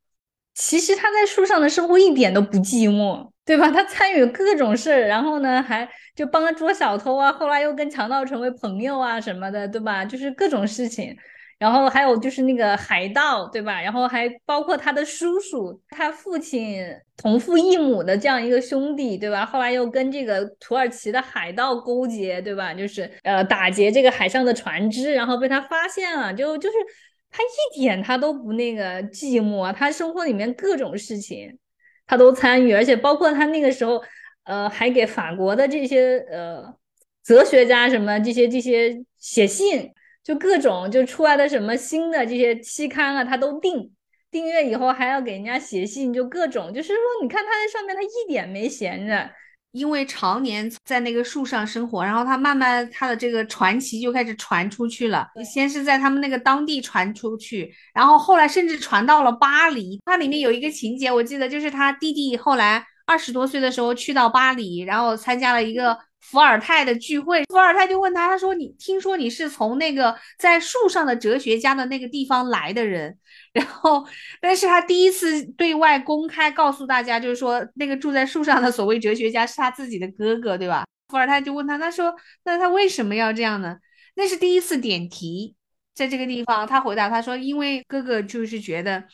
[0.54, 3.68] 其实他在树上的生活一点都不寂寞，对吧？
[3.70, 10.04] 他参与各种事儿，然后呢还就帮他捉小偷啊，后来又跟强盗成为朋友啊什么的，对吧？
[10.04, 11.16] 就是各种事情。
[11.58, 13.80] 然后还有就是那个海盗，对吧？
[13.80, 16.84] 然后还包括他的叔叔，他父亲
[17.16, 19.46] 同父异母的这样一个兄弟，对吧？
[19.46, 22.74] 后来又跟这个土耳其的海盗勾结，对吧？
[22.74, 26.76] 就是呃打劫这个海上的船只，然后被他发现了，就就是
[27.30, 31.56] 他一点他都不那个寂寞，他生活里面各种事情
[32.06, 34.02] 他都参与，而且包括他那个时候
[34.42, 36.74] 呃还给法国的这些呃
[37.24, 39.92] 哲学家什么这些这些写信。
[40.24, 43.92] 就各种就出来的什么新的这些期刊啊，他都订
[44.30, 49.30] 订阅以后还要给人家写信，就各种就是说，你看他在上面，他一点没闲着，
[49.72, 55.28] 因为常年在那个树上生活，然后他慢慢他的这个传奇就开始传出去了。
[55.44, 60.00] 先是在他们那个当地传出去，然后后来甚至传到了巴黎。
[60.06, 65.98] 它里面有一个情节，我记得就是他弟弟后来二十多岁的时候去到巴黎，然后参加了一个。
[66.30, 73.16] 伏尔泰的聚会，伏尔泰就问他，他说：“你听说你是从那个在树上的哲学家的那个地方来的人，
[73.52, 74.04] 然后，
[74.40, 83.76] 但是他第一次对外公开告诉大家，就是说那个住在树上的所谓哲学家是他自己的哥哥，对吧？”伏尔泰就问他，他说：“那他为什么要这样呢？”
[84.16, 85.54] 那是第一次点题，
[85.94, 89.04] 在这个地方，他回答他说：“因为哥哥就是觉得，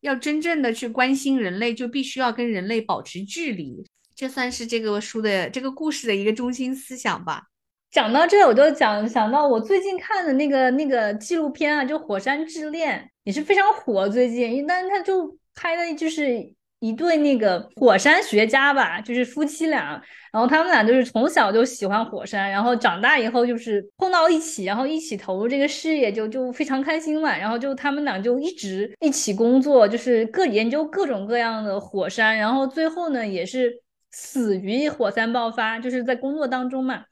[0.00, 3.84] 要真正的去关心人类，就必须要跟人类保持距离。”
[4.18, 7.44] 这算是这个书的这个故事的一个中心思想吧。
[7.88, 14.08] 讲到这，我就讲想到我最近看的那个那个纪录片啊，就《火山之恋》也是非常火。
[14.08, 20.02] 最近，但是他就拍的就是一对那个火山学家吧，就是夫妻俩，
[20.32, 27.38] 然后他们俩就是从小就喜欢火山，然后长大以后就是碰到一起，然后一起投入这个事业，就就非常开心嘛。
[27.38, 33.80] 然后就他们俩就一直一起工作，就是各研究各种各样的火山，然后最后呢也是。
[34.10, 37.04] 死于火山爆发，就是在工作当中嘛。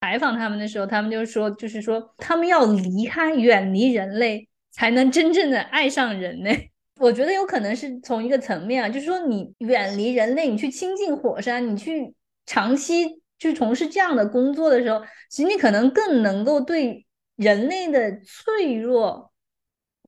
[0.00, 6.72] 采访他们的时候，他们就说，就是说他们要离开、远离人类，才能真正的爱上人类。
[6.98, 12.14] 我觉得有可能是从一个层面啊，就是说你远离人类，你去亲近火山，你去
[12.46, 15.00] 长期去从事这样的工作的时候，
[15.30, 19.32] 其实你可能更能够对人类的脆弱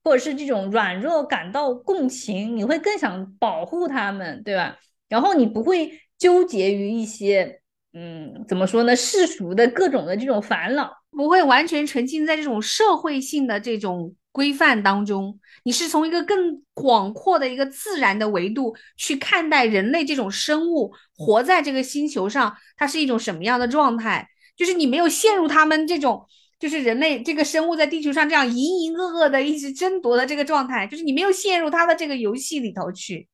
[0.03, 4.77] 或者是这种软弱感到共情，你会更想保护他们，对吧？
[5.07, 7.61] 然后你不会纠结于一些，
[7.93, 8.95] 嗯，怎么说呢？
[8.95, 15.39] 世俗的各种的这种烦恼，不会完全沉浸在这种社会性的这种规范当中。
[15.65, 24.27] 你是从一个更广阔的一个自然的维度去看待人类这种生物活在这个星球上，它是一种什么样的状态？
[24.57, 26.25] 就是你没有陷入他们这种，
[26.59, 33.27] 就是人类这个生物在地球上这样浑浑噩噩的一直争夺的这个状态，就是你没有陷入他的这个游戏里头去。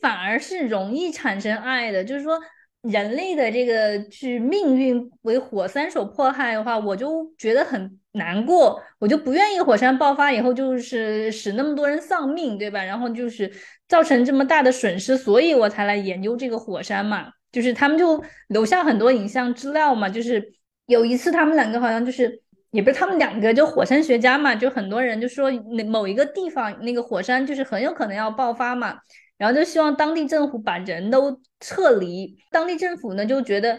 [0.00, 2.38] 反而是容易产生爱的，就是说
[2.82, 12.82] 人类的这个是命运为火山所迫害的话，我就觉得很难过，我就不愿意火山爆发以后就是使那么多人丧命，对吧？
[12.82, 13.50] 然后就是
[13.88, 17.32] 造成这么大的损失，所以我才来研究这个火山嘛。
[17.52, 20.52] 就是他们就留下很多影像资料嘛，就是
[20.86, 28.98] 有一次他们两个好像就是也不是他们两个，就火山学家嘛，就很多人就说那某一个地方那个火山就是很有可能要爆发嘛。
[29.38, 32.38] 然后就希望当地政府把人都撤离。
[32.50, 33.78] 当地政府呢就觉得，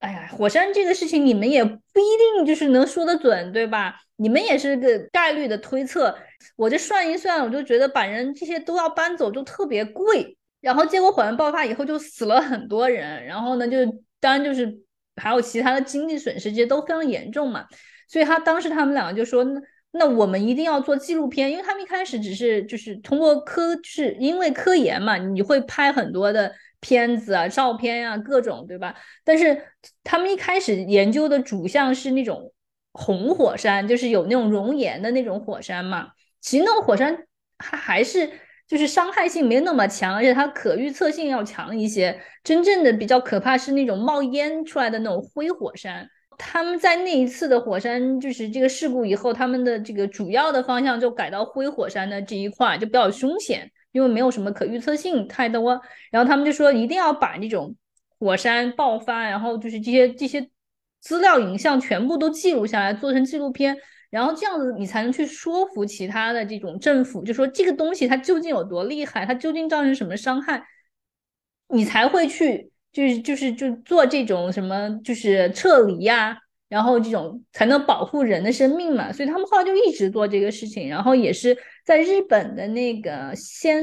[0.00, 3.96] 哎呀，火山这个事情你们也不一定就是能说得准，对吧？
[4.16, 6.16] 你们也是个概率的推测。
[6.56, 10.36] 我这算一算，我就觉得把人这些都要搬走就特别贵。
[10.60, 13.78] 然后结果火山爆发以后就死了很多人，然后呢就
[14.20, 14.80] 当然就是
[15.16, 17.66] 还有其他的经济损失，这些都非常严重嘛。
[18.08, 19.60] 所以他当时他们两个就说那。
[19.90, 28.94] 那我们一定要做纪录片，因为他们一开始只是就是通过科，就是因为科研嘛，你会拍很多的片子啊、照片啊，各种对吧？
[29.24, 29.60] 但是
[30.04, 32.52] 他们一开始研究的主项是那种
[32.92, 36.08] 红火山，就是有那种熔岩的那种火山嘛。
[36.40, 38.30] 其实那种火山它还是
[38.66, 42.20] 就是伤害性没那么强，而且它可预测性要强一些。
[42.44, 46.08] 真正的比较可怕是那种冒烟出来的那种灰火山。
[46.38, 55.80] 他们在那一次的火山就是这个事故以后，他们的这个主要的方向就改到灰火山的这一块，就比较凶险，因为没有什么可预测性太多。
[56.12, 57.74] 然后他们就说一定要把这种
[58.20, 60.48] 火山爆发，然后就是这些这些
[61.00, 63.76] 资料影像全部都记录下来，做成纪录片，
[64.08, 70.62] 然后这样子你才能去说服其他的这种政府，就说这个东西它究竟有多厉害，它究竟造成什么伤害，
[71.68, 72.70] 你才会去。
[72.98, 76.36] 就是就是就做这种什么就是撤离呀，
[76.68, 83.80] 然后这种才能保护人的生命嘛，所以他们后来就一直做这个事情，然后也是在日本的那个仙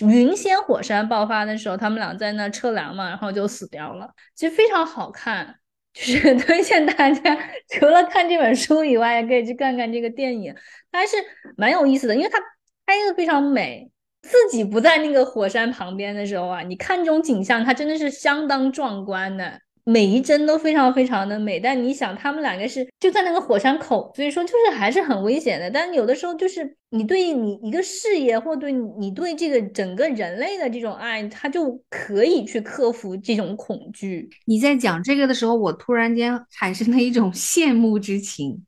[0.00, 4.10] 云仙火山爆发的时候，他们俩在那测量嘛，然后就死掉了。
[4.34, 5.54] 其实非常好看，
[5.94, 10.52] 就是 推荐大家除了看这本书以外，可以去看看这个电影，
[10.90, 11.16] 还是
[11.56, 12.40] 蛮有意思的，因为它
[12.84, 13.88] 拍的非常美。
[14.26, 21.60] 自己不在那个火山旁边的时候啊，你看这种景象，它真的是相当壮观的，每一帧都非常非常的美。
[21.60, 25.70] 但你想，他们两个是就在那个火山口，所以说就是还是很危险的。
[25.70, 34.28] 但有的时候就是你对你一个事业，或对你对这个整个人类的这种爱，它就可以去克服这种恐惧。
[34.46, 38.64] 你在讲这个的时候，我突然间产生了一种羡慕之情。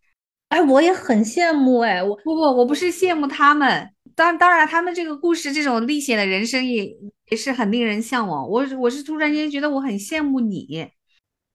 [0.49, 3.91] 哎，我也很羡慕哎，我不不，我不是羡慕他们。
[4.15, 6.91] 当当然，他们这个故事这种历险的人生也
[7.31, 8.49] 也是很令人向往。
[8.49, 10.89] 我我是突然间觉得我很羡慕你，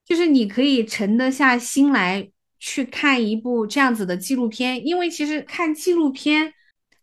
[0.04, 6.54] 就是你可以沉得下心来去看一部这样子的纪录片，因为其实看纪录片，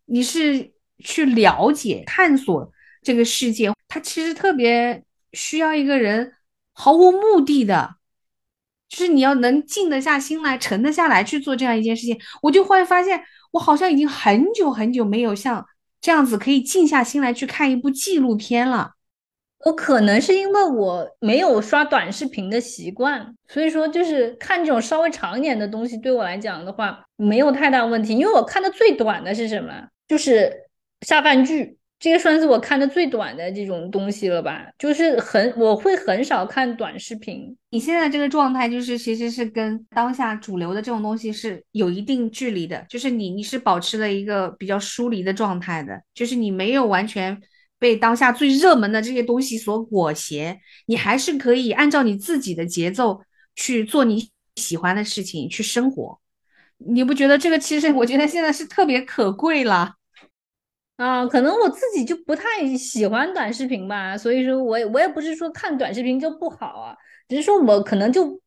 [0.05, 2.71] 你是去了解、探索
[3.03, 6.33] 这个世界，它其实特别需要一个人
[6.73, 7.97] 毫无目的的，
[8.91, 12.19] 就是你要能静得下心来、沉得下来去做这样一件事情。
[12.43, 13.23] 我就会发现。
[13.51, 15.65] 我好像已经很久很久没有像
[15.99, 18.91] 这样子可以静下心来去看一部纪录片了。
[19.65, 28.13] 我可能是因为我没有刷短视频的习惯，所以说就是看这种稍微长一点的东西，对我来讲的话没有太大问题。
[28.13, 29.89] 因为我看的最短的是什么？
[30.07, 30.69] 就是
[31.01, 31.77] 下饭剧。
[32.01, 37.55] 这个算是我看的最短的这种东西了吧，就是很我会很少看短视频。
[37.69, 47.39] 你现在这个状态就是其实是跟当下主流的这种东西是有一定距离的，就是你你是保持了一个比较疏离的状态的，就是你没有完全
[47.77, 53.21] 被当下最热门的这些东西所裹挟，你还是可以按照你自己的节奏
[53.55, 56.19] 去做你喜欢的事情去生活。
[56.79, 59.93] 你不觉得这个其实我觉得现在是特别可贵了？
[61.01, 62.43] 啊，可能我自己就不太
[62.77, 66.95] 喜欢短视频吧，所以说我也我也不是说看短视频就不好啊，
[67.27, 68.39] 只是说我可能就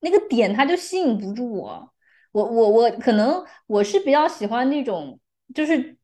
[0.00, 1.90] 那个点它就吸引不住我。
[2.32, 5.18] 我我我可能我是比较喜欢那种
[5.54, 5.96] 就是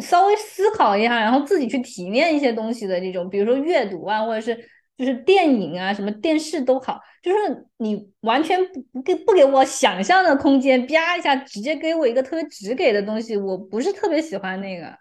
[0.00, 4.54] 稍微思考一下，然后自己去体验一些东西的这种，比如说阅读啊，或者是
[4.98, 14.92] 就是电影啊，什么电视都好，就是你完全不不给不给我想象的空间，啪一下直接给我一个特别直给的东西，我不是特别喜欢那个，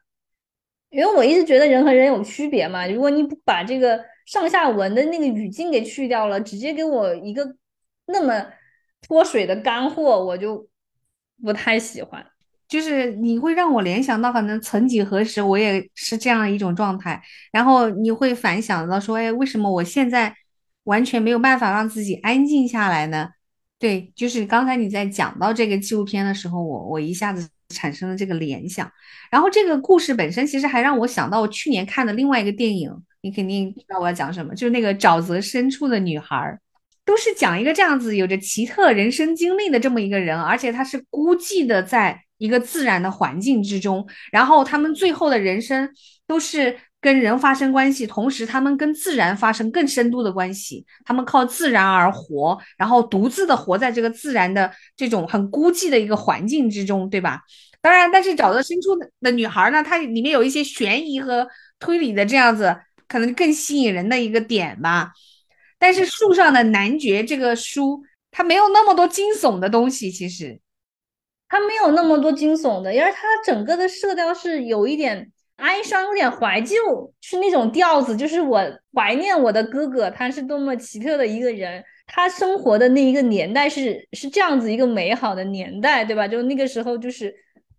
[0.96, 2.88] 因为我一直觉得人和人有区别嘛。
[2.88, 7.56] 如果你不把这个上下文的那个语境给去掉了，直接给我一个
[8.08, 8.46] 那么
[9.02, 10.68] 脱水的干货，我就。
[11.44, 12.26] 不太喜欢，
[12.66, 17.22] 就是你会让我联想到，可能曾几何时我也是这样一种状态，
[17.52, 20.34] 然后你会反想到说，哎，为什么我现在
[20.86, 23.32] 完全没有办法让自己安静下来呢？
[23.78, 28.92] 对，就是刚才你在讲到这个纪录片的时候，我我一下子产生了这个联想，
[29.32, 32.92] 然后这个故事本身其实还让我想到我去年看的另外一个电影，
[33.22, 36.60] 你肯定知道我要讲什么，就是那个沼泽深处的女孩。
[37.06, 45.88] 都是讲一个这样子有着奇特人生经历的这么一个人，而且他是孤寂的在一个自然的环境之中，然后他们最后的人生
[46.26, 46.76] 都是
[47.06, 57.44] 跟人发生关系，同时他们跟自然发生更深度的关系，他们靠自然而活，然后独自的活在这个自然的这种很孤寂的一个环境之中，对吧？
[57.80, 61.48] 当然，但是找到深处的女孩呢，它里面有一些悬疑和
[61.78, 62.76] 推理的这样子，
[63.08, 65.12] 可能更吸引人的一个点吧。
[65.78, 68.02] 但是树上的男爵这个书，
[68.32, 70.10] 它没有那么多惊悚的东西。
[70.10, 70.60] 其实，
[71.48, 76.76] 它没有那么多惊悚的，因为它整个的色调是有一点哀伤，有点怀旧，
[77.22, 78.16] 是那种调子。
[78.16, 78.62] 就是我
[78.94, 86.28] 怀念我的哥哥，他是多么奇特的一个人，他生活的那一个年代是是这样子一个美好的年代，对吧？
[86.28, 87.34] 就那个时候就是。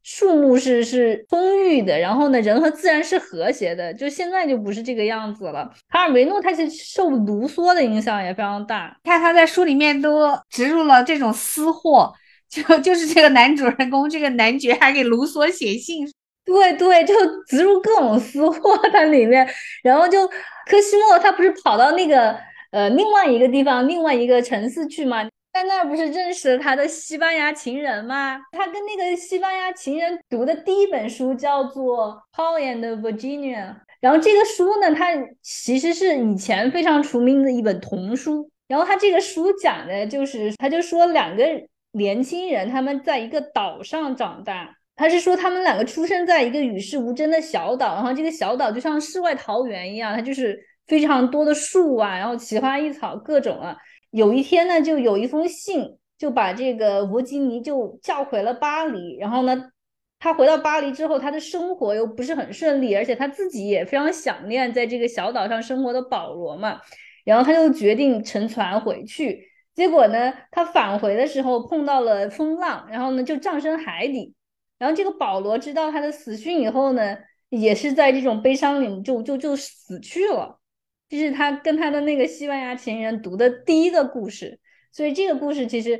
[0.08, 3.92] 树木是是丰裕的，然后呢，人和自然是和谐的。
[3.92, 5.68] 就现在就不是这个样子了。
[5.88, 12.12] 卡尔维诺他是受卢梭的影响也非常大，看他在书里面都植入了这种私货，
[12.48, 16.06] 就就是这个男主人公这个男爵还给卢梭写信，
[16.46, 19.46] 对对，就植入各种私货在里面。
[19.82, 22.34] 然后就科西莫他不是跑到那个
[22.70, 25.28] 呃另外一个地方，另外一个城市去吗？
[25.52, 28.38] 在那儿不是认识了他的西班牙情人吗？
[28.52, 33.56] 他跟那个西班牙情人读的第一本书叫做《Paul and Virginia》，
[34.00, 35.06] 然后这个书呢，它
[35.42, 38.50] 其实是以前非常出名的一本童书。
[38.68, 41.44] 然后他这个书讲的就是，他就说两个
[41.92, 53.76] 年轻人他们在一个岛上长大，他是说他们两个出生在一个与世无争的小岛，然后这个小岛就像世外桃源一样，它就是非常多的树啊，然后奇花异草各种啊。
[54.10, 59.18] 有一天呢，就有一封信，就把这个弗吉尼就叫回了巴黎。
[59.18, 59.70] 然后呢，
[60.18, 66.80] 他回到巴黎之后，他的生活又不是很顺利，而且他自己也非常想念在这个小岛上生活的保罗嘛。
[67.24, 69.46] 然后他就决定乘船回去。
[69.74, 74.32] 结果呢，他返回的时候碰到了风浪，然后呢就葬身海底。
[74.78, 77.16] 然后这个保罗知道他的死讯以后呢，
[77.48, 80.60] 也是在这种悲伤里就就就死去了。
[81.08, 84.58] 这是他跟他的那个西班牙情人读的第一个故事，
[84.92, 85.98] 所以这个故事其实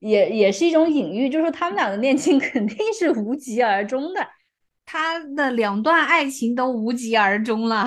[0.00, 4.26] 也也是一种隐喻，就是说他们俩的恋情 肯定是无疾而终的，
[4.84, 7.86] 他的两段爱情都无疾而终了，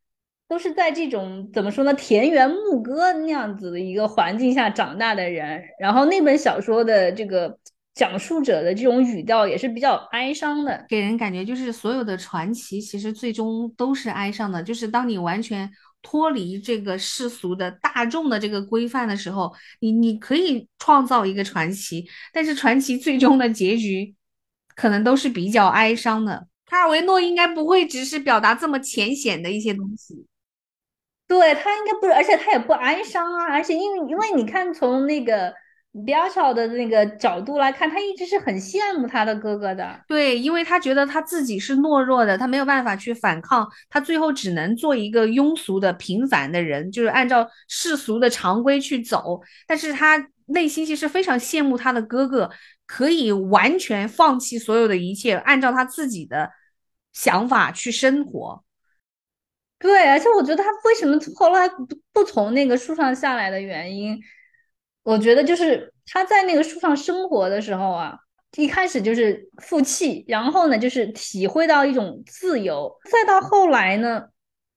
[0.48, 7.58] 都是在这种怎么说呢，田园牧歌那样子的一个环境下长大的人，然后那本小说的这个。
[7.98, 14.62] 讲述者的这种语调也是比较哀伤的，给人感觉就是所有的传奇其实最终都是哀伤的。
[14.62, 15.68] 就是当你完全
[16.00, 24.14] 脱离这个世俗的大众的这个规范的时候，你你可以创造一个传奇，但是传奇最终的结局
[24.76, 26.46] 可能都是比较哀伤的。
[26.66, 30.24] 卡尔维诺应该不会只是表达这么浅显的一些东西，
[31.26, 35.52] 对他应该不是，而且他也不哀伤啊，而且因为因为你看从那个。
[36.04, 40.00] 彪乔的那个角度来看，他一直是很羡慕他的哥哥的。
[40.06, 49.40] 对，因为他觉得他自己是懦弱的，他没有办法去反抗，他最后只能做一个庸俗的平凡的人，就是按照世俗的常规去走。
[49.66, 52.48] 但是他内心其实非常羡慕他的哥哥，
[52.86, 56.50] 可以完全放弃所有的一切，按照他自己的
[57.12, 58.62] 想法去生活。
[59.78, 64.20] 对，而且我觉得他为什么后来不不从那个树上下来的原因。
[65.08, 68.14] 我觉得就是他在那个树上生活的时候啊，
[68.58, 74.24] 一开始就是负气，然后呢就是体会到一种自由，再到后来呢，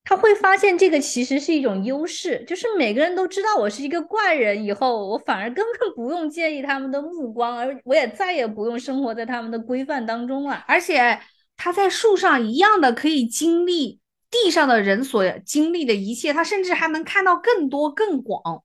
[0.06, 10.64] 他会发现这个其实是一种优势，就是每个人都知道我是一个怪人，以后我反而根本不用介意他们的目光，而我也再也不用生活在他们的规范当中了。
[10.66, 11.20] 而且
[11.58, 14.00] 他在树上一样的可以经历
[14.32, 18.64] 地上的人所经历的一切，他甚至还能看到更多更广。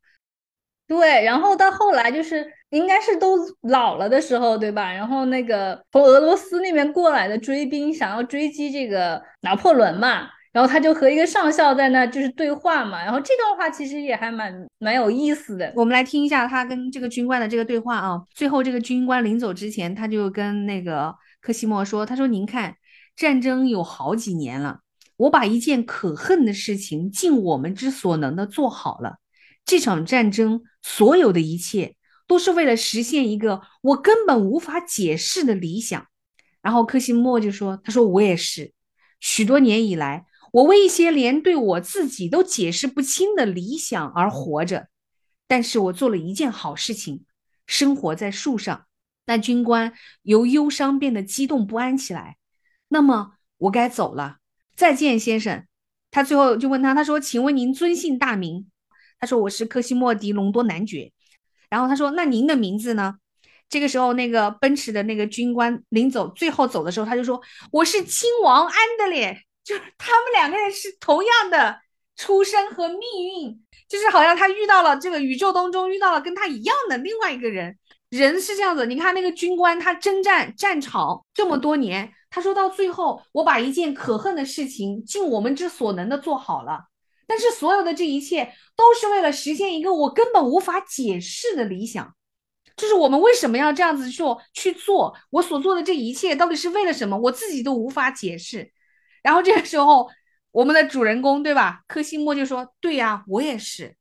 [0.86, 4.92] 对，然后到后来就是应该是都老了的时候，对吧？
[4.92, 15.72] 然后那个从俄罗斯那边过来的追兵想要追击这个拿破仑嘛，然后他就和一个上校在那就是对话嘛，然后这段话其实也还蛮蛮有意思的。
[15.74, 18.22] 我们来听一下他跟这个军官的这个对话啊。
[18.32, 22.76] 最后这个军官临走之前，他就跟那个科西莫说：“他说您看，
[23.16, 24.78] 战争有好几年了，
[25.16, 29.16] 我把一件可恨的事情尽我们之所能的做好了。”
[29.66, 31.96] 这场战争所有的一切
[32.26, 36.06] 都是为了实现一个我根本无法解释的理想。
[36.62, 38.72] 然后柯西莫就说：“他说我也是，
[39.20, 44.88] 许多年以来，我为一些连对我自己都解释不清的理想而活着。
[45.46, 47.24] 但是我做了一件好事情，
[47.66, 48.86] 生活在树上。”
[49.26, 49.92] 那军官
[50.22, 52.36] 由忧伤变得激动不安起来。
[52.88, 54.38] 那么我该走了，
[54.76, 55.66] 再见，先生。
[56.12, 58.70] 他最后就问他：“他说，请问您尊姓大名？”
[59.18, 61.10] 他说：“我是科西莫·迪隆多男爵。”
[61.70, 63.14] 然后他说：“那您的名字呢？”
[63.68, 67.40] 这个时候，那个奔驰的那个军官临走最后走的时候，他就说
[67.72, 71.80] ：“我是亲王安德烈。”就是他们两个人是同样的
[72.14, 77.76] 出身和命运，就是好像他遇到了这个宇宙当中遇到了跟他一样的另外一个人。
[78.10, 86.84] 人是这样子，你看那个军官，他征战战场这么多年，他说到最后，我把一件可恨的事情尽我们之所能的做好了。
[87.26, 92.14] 但是所有的这一切都是为了实现一个我根本无法解释的理想，
[92.76, 95.16] 就是我们为什么要这样子做去做？
[95.30, 97.18] 我所做的这一切到底是为了什么？
[97.18, 98.72] 我自己都无法解释。
[99.22, 100.08] 然后这个时候，
[100.52, 101.82] 我们的主人公对吧？
[101.88, 103.96] 柯西莫就说：“对呀，我也是。”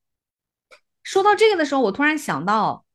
[1.02, 2.86] 说到这个的时候，我突然想到，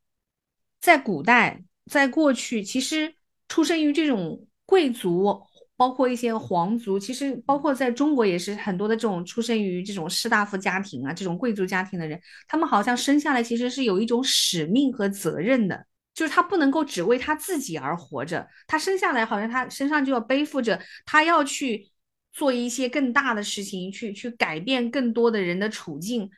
[0.80, 3.14] 在古代，在过去，其实
[3.48, 5.42] 出生于这种贵族。
[5.80, 21.88] 包括一些皇族，其实包括在中国也是很多的这种出生于这种士大夫家庭啊，这种贵族家庭的人，他们好像生下来其实是有一种使命和责任的，就是他不能够只为他自己而活着，他生下来好像他身上就要背负着，他要去
[22.30, 26.28] 做一些更大的事情，去去改变更多的人的处境。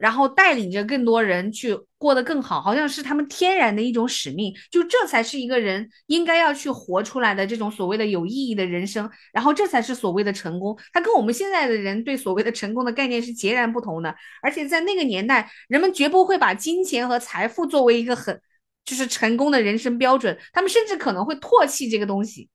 [0.00, 9.08] 然后带领着更多人去过得更好，好像是他们天然的一种使命，就这才是一个人应该要去活出来的这种所谓的有意义的人生。
[9.30, 14.14] 然后这才是所谓的成功，它跟我们现在的人对所谓的成功的概念是截然不同的。
[14.40, 18.40] 而且在那个年代，人们绝不会把金钱和财富作为一个很
[18.86, 22.48] 就是成功的人生标准，他们甚至可能会唾弃这个东西，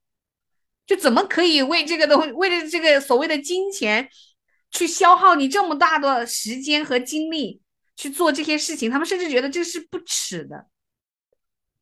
[0.87, 4.09] 就怎么可以为这个东为了这个所谓的金钱。
[4.75, 7.61] 去消耗你这么大的时间和精力
[7.95, 10.67] 去做这些事情，他们甚至觉得这是不耻的。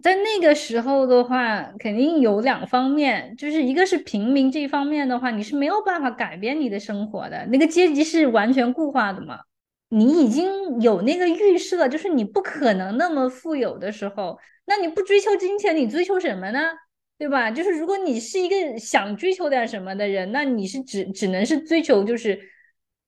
[0.03, 9.39] 在那个时候的话，肯定有两方面，就是一个是平民这一方面的话，你是没有办法改变你的生活的，那个阶级是完全固化的嘛。
[9.89, 16.59] 你已经有那个预设，就是你不可能那么富有的时候，那你不追求金钱，你追求什么呢？
[17.17, 17.49] 对吧？
[17.49, 22.52] 就是如果你是一个想追求点什么的人，那你是只只能是追求就是。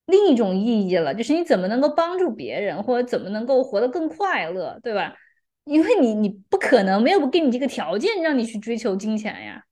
[0.07, 5.13] 另一种意义了，就是你怎么能够帮助别人，或者怎么能够活得更快乐，对吧？
[5.65, 9.63] 因为你你不可能没有给你这个条件让你去追求金钱呀。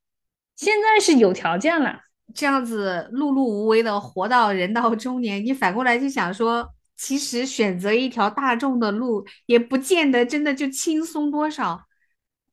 [0.56, 2.00] 现在是有条件了，
[2.34, 11.80] 这样子碌碌无为的活到人到中年，你反过来就想说，其实选择一条大众的路，也不见得真的就轻松多少。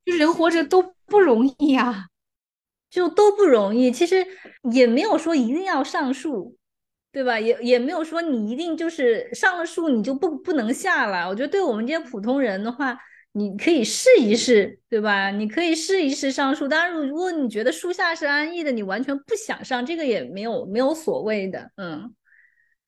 [0.06, 2.06] 就人活着都不容易啊，
[2.90, 3.92] 就都不容易。
[3.92, 4.26] 其实
[4.72, 6.58] 也没有说一定要上树。
[7.12, 7.38] 对吧？
[7.40, 11.28] 也也没有说你一定就是上了树你就不不能下来。
[11.28, 12.98] 我觉得对我们这些普通人的话，
[13.34, 15.30] 你可以试一试，对吧？
[15.30, 16.68] 你可以试一试上树。
[16.68, 22.14] 当然，如果你觉得树下是安逸的，你完全不想上，这个也没有没有所谓的，嗯，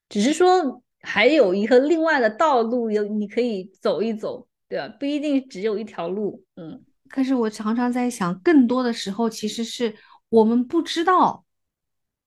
[0.08, 4.88] 只是说还有一个另外的道路，有你可以走一走，对吧？
[4.98, 6.82] 不一定只有一条路，嗯。
[7.10, 9.94] 可是我常常在想，更多的时候其实是
[10.30, 11.43] 我们不知道。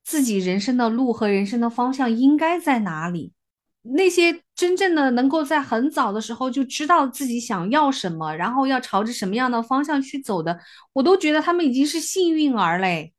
[0.07, 3.33] 自己人生的路和人生的方向应该在哪里？
[3.81, 10.57] 那些真正的能够在很早的时候就知道自己想要什么，然后要朝着什么样的方向去走的，
[10.93, 13.13] 我都觉得他们已经是幸运儿嘞。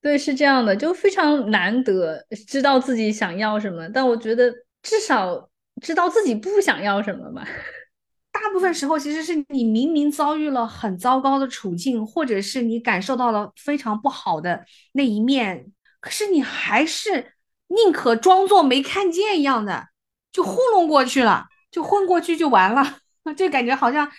[0.00, 3.88] 对，是这样的，就非常难得知道自己想要什么。
[3.88, 4.48] 但我觉得
[4.82, 5.50] 至少
[5.82, 7.44] 知道自己不想要什么吧。
[8.30, 15.72] 大部分时候其实是你明明遭遇了很糟糕的处境，或者是你感受到了非常不好的那一面。
[16.00, 17.34] 可是你还是
[17.68, 19.88] 宁可装作没看见一样的，
[20.32, 22.98] 就糊弄过去了，就混过去就完了，
[23.36, 24.10] 就感觉好像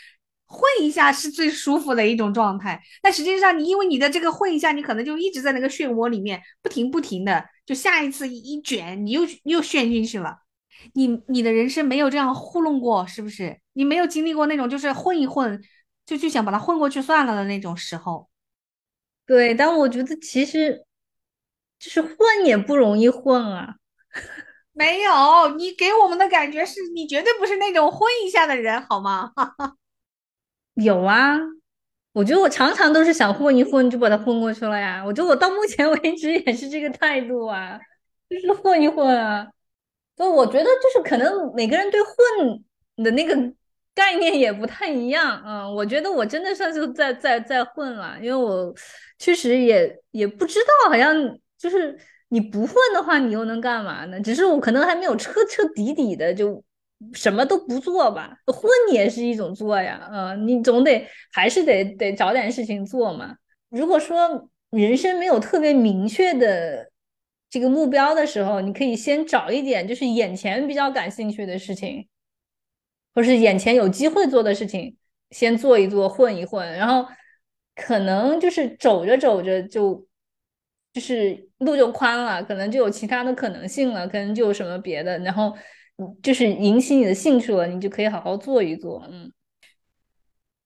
[0.46, 2.82] 混一下是最舒服的一种状态。
[3.02, 10.38] 但实际上，你因为你的这个混一下，你可能就一直在那个漩涡里面不停不停的，就下一次一卷，你又又陷进去了。
[10.94, 13.60] 你你的人生没有这样糊弄过，是不是？
[13.74, 15.62] 你没有经历过那种就是混一混
[16.06, 18.28] 就就想把它混过去算了的那种时候。
[19.26, 20.84] 对，但我觉得其实
[21.82, 23.76] 就是混也不容易混啊。
[24.74, 29.32] 没有，你给我们的感觉是你绝对不是那种混一下的人，好吗？
[30.76, 31.38] 有啊，
[32.14, 35.04] 我觉得我常常都是想混一混就把它混过去了呀。
[35.06, 37.78] 我觉得我到目前为止也是这个态度啊，
[38.30, 39.46] 就是混一混啊。
[40.16, 42.16] 所以我觉得就是可能每个人对混
[43.04, 43.36] 的那个
[43.94, 45.44] 概念也不太一样。
[45.46, 48.74] 嗯，我觉得我真的算是在在在混了，因为我
[49.20, 51.14] 确实也也不知道，好像
[51.62, 51.98] 就是。
[52.34, 54.18] 你不混的话，你又能干嘛呢？
[54.22, 56.64] 只是我可能还没有彻彻底底的就
[57.12, 58.38] 什么都不做吧。
[58.46, 63.36] 混也是一种做呀，嗯，你总得还是得得找点事情做嘛。
[63.68, 66.90] 如果说人生没有特别明确的
[67.50, 72.08] 这个目标的时候，你可以先找一点就是眼前比较感兴趣的事情，
[73.14, 74.96] 或是眼前有机会做的事情，
[75.32, 77.12] 先做一做，混一混，然后
[77.76, 80.08] 可能就是走着走着就。
[80.94, 85.58] 就是路就宽了，可能就有其他的可能性了，可能就有什么别的，然后
[86.22, 89.02] 就是引起你的兴趣了，你就可以好好做一做。
[89.10, 89.32] 嗯，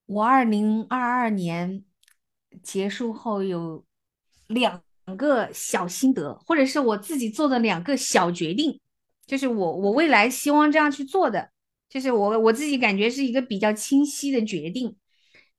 [0.08, 1.84] 我二零二二年
[2.64, 3.86] 结束后有
[4.48, 4.82] 两
[5.16, 8.82] 个小心得，或者是我自己做的两个小决定，
[9.28, 11.52] 就是我我未来希望这样去做的，
[11.88, 14.98] 就是我我自己感觉是一个比较清晰的决定。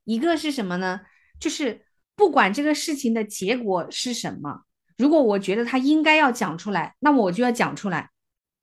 [0.03, 1.03] 一个是什么呢？
[1.39, 1.86] 就是。
[2.17, 4.63] 不管这个事情的结果是什么，
[4.97, 8.11] 如果我觉得他应该要讲出来，那么我就要讲出来。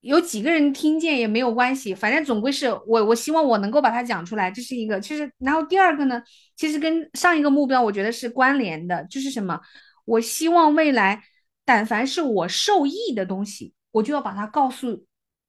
[0.00, 3.02] 有几个人听见也没有关系，反正总归是我。
[3.02, 5.00] 我希望我能够把它讲出来，这是一个。
[5.00, 6.22] 其实，然后第二个呢，
[6.56, 9.58] 其实跟上一个目标我觉得是关联的，就是什么？
[10.04, 11.22] 我希望未来，
[11.64, 15.06] 但凡是我受益的东西，我就要把它告诉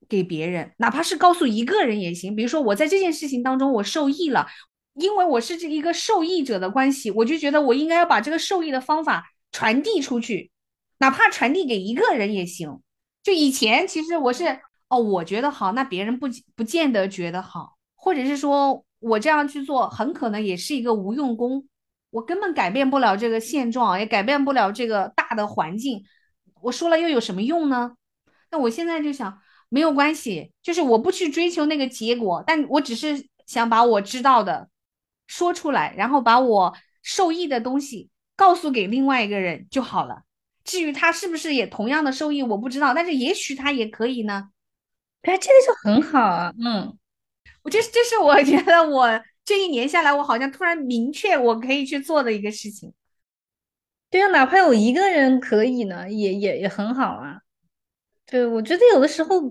[0.08, 2.34] 给别人，哪怕是告诉一个人也行。
[2.34, 4.47] 比如说，我在这件事情当中我受益了。
[4.95, 10.51] 因为我是这一个受益者的关系，我就觉得我应该要把这个受益的方法传递出去，
[10.99, 12.79] 哪怕传递给一个人也行。
[13.21, 21.67] 就以前其实我是哦，我觉得好，那别人不不见得觉得好，或者是说我这样去做很可能也是一个无用功，
[22.11, 26.03] 我根本改变不了这个现状，也改变不了这个大的环境。
[26.61, 27.97] 我说了又有什么用呢？
[28.51, 34.69] 那我现在就想没有关系，就是我不去追求那个结果，但我只是想把我知道的。
[35.28, 40.23] 说出来，然后把我受益的东西告诉给另外一个人就好了。
[40.63, 44.49] 至于他是不是也同样的受益，我不知道，但是也许他也可以呢。
[45.21, 46.53] 哎，这个就很好啊。
[46.63, 46.97] 嗯，
[47.63, 52.93] 我这这是我觉得我这一年下来，我好像突然明确我可以去做的一个事情。
[54.09, 57.39] 对啊，哪怕有一个人可以呢，也也也很好啊。
[58.26, 59.41] 对，我觉得有的时候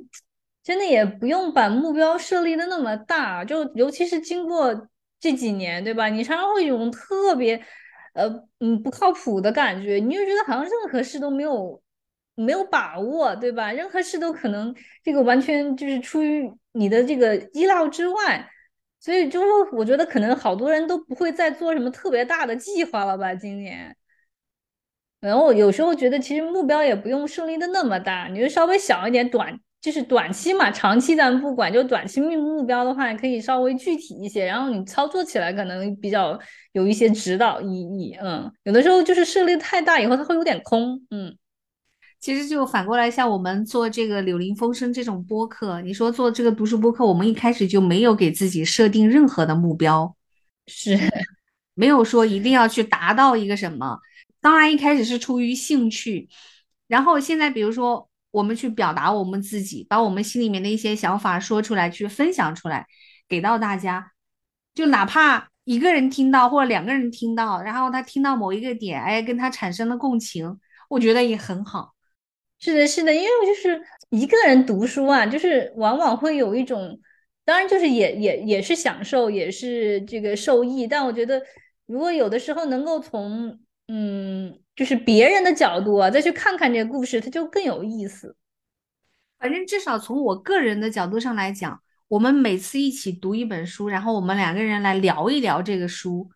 [0.62, 4.89] 真的也不用把目标设立的那么大，就尤其是经过。
[5.25, 6.07] 这几年，对吧？
[6.09, 7.59] 你常常会有种特别，
[8.12, 8.29] 呃，
[8.61, 11.83] 嗯，不靠谱的感觉，你就觉得好像任何事都没有
[12.35, 13.72] 没有把握，对吧？
[13.72, 18.51] 任何事都可能这个完全就是出于你的这个意料之外，
[19.01, 23.97] 所以就是我觉得可能好多人都不会再做什么特别大的计划了吧，今年。
[25.20, 29.59] 然后有时候觉得其实目标也不用设立的那么大，你就稍微小一点，短。
[29.85, 31.70] 就是短期嘛，长期咱们不管。
[31.70, 36.41] 就短期目目标的话，可以稍微具体一些，然后你操作起来可能比较
[36.72, 38.16] 有一些指导意义。
[38.18, 40.99] 嗯，有的时候就是设立太大以后，它会有点空。
[41.11, 41.37] 嗯，
[42.18, 50.16] 其实就反过来，像我们做这个柳林风声这种播客，你说做这个读书播客，我们一开始就没有给自己设定任何的目标，
[50.66, 50.99] 是
[51.76, 53.99] 没有说一定要去达到一个什么。
[54.41, 56.30] 当然一开始是出于兴趣，
[56.89, 58.09] 然后现在比如说。
[58.35, 62.85] 我们去表达我们自己，把我们心里面的一些想法说出来，去分享出来，
[63.28, 64.11] 给到大家。
[64.74, 70.59] 就哪怕一个人听到，或者两个人听到，然后他听到某一个点，哎，跟他产生了共情，
[70.89, 71.95] 我觉得也很好。
[72.59, 73.80] 是的，是的，因为我就是
[74.11, 76.99] 一个人读书啊，就是往往会有一种，
[77.45, 80.89] 当然就是也也也是享受，也是这个受益。
[80.89, 81.41] 但我觉得，
[81.87, 84.59] 如果有的时候能够从嗯。
[84.77, 88.37] 就是别人的角度啊，再去看看这个故事，它就更有意思。
[89.39, 96.29] 反正至少从我个人的角度上来讲，我们每次一起读一本书，然后我们两个人来聊一聊这个书。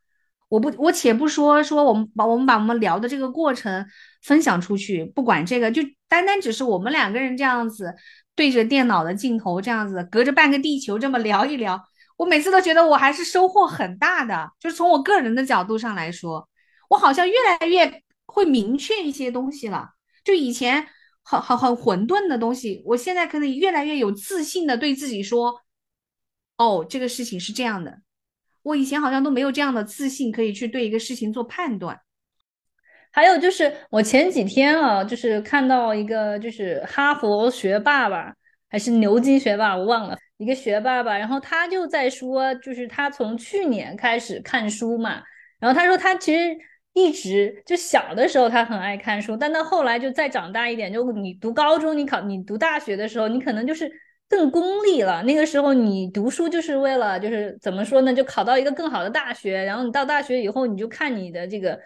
[0.49, 3.87] 我不，我且不说说我们把我们把我们聊的这个过程
[4.23, 7.95] 分享出去，不管这个，就单单只是我们两个人这样子
[8.35, 11.83] 对着电脑的镜头这样子，隔着半个地球这么聊一聊，
[12.17, 14.51] 我每次都觉得我还是收获很大的。
[14.61, 16.49] 就是从我个人的角度上来说，
[16.91, 18.03] 我好像越来越。
[18.39, 19.91] 会明确一些东西了，
[20.25, 20.87] 就以前
[21.25, 22.83] 很很很混沌的东西。
[22.87, 25.61] 我现在可以越来越有自信的对自己说，
[26.57, 27.99] 哦，这个事情是这样的。
[28.63, 31.99] 我以前好像都没有这样的自信，可以去对一个事情做判断。
[33.11, 38.33] 还有就是我前几天啊，就是看到一个就是哈佛学霸吧，
[38.69, 41.19] 还是牛津学霸，我忘了一个学霸吧。
[41.19, 45.23] 然后他就在说，就是他从去年开始看书嘛。
[45.59, 46.57] 然后他说他其实
[47.05, 53.91] 一直就小的时候他很爱看书，但到后来就再长大一点，就你读高中、你考、你读大学的时候，你可能就是
[54.29, 55.23] 更功利了。
[55.23, 59.65] 那个时候你读书就是为了就是怎么说呢，就考到一个更好的大学。
[59.65, 61.79] 然后你到大学以后，你就看你的这个。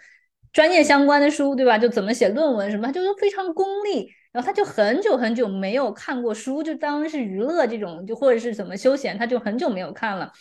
[0.51, 1.79] 专业相关的书，对吧？
[1.79, 4.07] 就怎么写论文什么，他就是非常功利。
[4.31, 10.31] 然后他就很久很久没有看过书，就当是娱乐这种，就或者是怎么休闲，他就很久没有看了。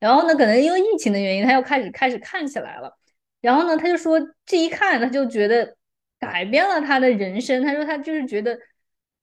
[0.00, 2.98] 然后呢，可能因为疫情的原因，他又开始开始看起来了。
[3.40, 5.76] 然后呢，他就说这一看，他就觉得
[6.18, 7.62] 改变了他的人生。
[7.62, 8.58] 他说他就是觉得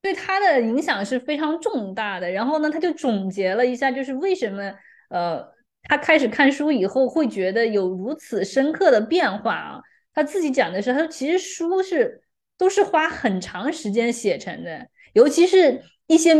[0.02, 2.30] 对他的影响是非常重大的。
[2.30, 4.74] 然后呢，他就总结了一下，就是为什么
[5.10, 5.44] 呃
[5.82, 9.80] 他开始看书以后会觉得有如此深刻的变化啊。
[10.12, 12.20] 他自己讲的是，他说其实书是
[12.56, 16.34] 都是花很长时间写成的，尤其是一些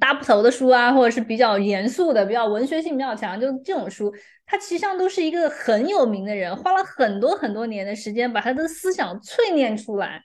[0.00, 4.12] 大部头的书啊，或者是比较严肃的、比较文学性比较强，就这种书，
[4.52, 10.22] 他其实上都是一个很有名的人，花了很多很多年的时间把他的思想淬炼出来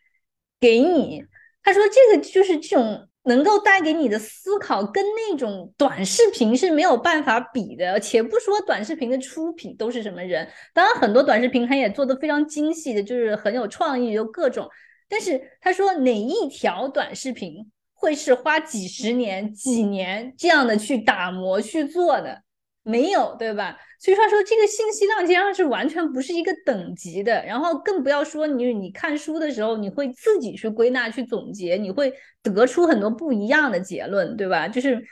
[0.60, 1.24] 给你。
[1.64, 3.08] 他说这个就是这种。
[3.24, 14.70] 能够带给你的思考跟那种短视频是没有办法比的，且不说短视频的出品都是什么人，当然很多短视频他也做的非常精细的，就是很有创意，有各种。
[15.10, 22.44] 但是他说哪一条短视频会是花几十年、几年这样的去打磨去做的？
[22.88, 23.78] 没有，对吧？
[24.00, 27.46] 所以说说这个信息量实际上是完全不是一个等级的。
[27.46, 34.68] 然后更不要说你你看书的时候，你会自己去归纳、去总结，你会得出很多不一样的结论，对吧？
[34.68, 35.04] 就是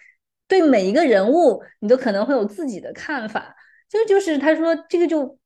[0.47, 3.55] 对每一个人物，你都可能会有自己的看法。
[3.89, 5.37] 这就是他说这个就。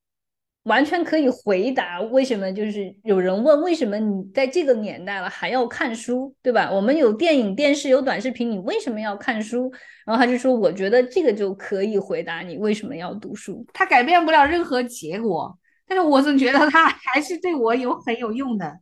[0.70, 6.70] 完全可以回答为什么就是有人问为什么你在这个年代了还要看书，对吧？
[6.72, 9.72] 我们有电影、电视，有短视频，你为什么要看书？
[10.06, 13.66] 然后他就说，我觉得这个就可以回答你为什么要读书。
[13.74, 15.58] 他改变不了任何结果，
[15.88, 18.80] 但是我总觉得他还是对我有很有用的。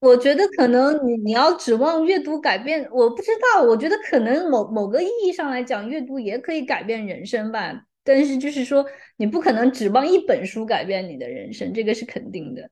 [0.00, 3.62] 我觉得可能你你要指望阅读改变，我不知道。
[3.62, 7.86] 我觉得可能某某个意义上来讲，阅读也可以改变人生吧。
[8.04, 8.86] 但是就是说，
[9.16, 12.70] 你不可能指望一本书改变你的人生，这个是肯定的。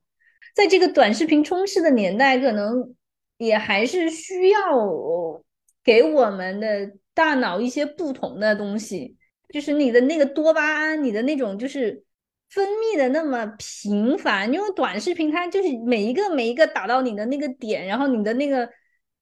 [0.55, 2.95] 在这个短视频充斥的年代，可能
[3.39, 4.61] 也还是需要
[5.83, 9.16] 给我们的大脑一些不同的东西，
[9.49, 12.05] 就是你的那个多巴胺，你的那种就是
[12.51, 14.53] 分泌的那么频繁。
[14.53, 18.68] 因为短视频它就是每一个每一个打到你的那个点，然后你的那个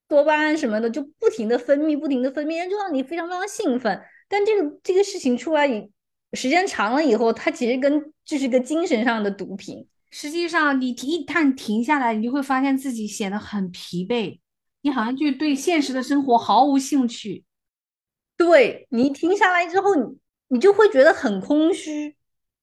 [0.08, 4.02] 多巴胺什么的就不停的分泌，不停的分泌，就让你非常非常兴奋。
[4.28, 5.90] 但这个这个事情出来以
[6.32, 9.86] 时间长了以后，它其实跟就是个精神上的毒品。
[10.10, 14.38] 实际上，你一旦停下来，你就会发现自己显得很疲惫，
[14.82, 17.44] 你好像就对现实的生活毫无兴趣。
[18.36, 20.18] 对你停下来之后，你
[20.48, 22.16] 你就会觉得很空虚，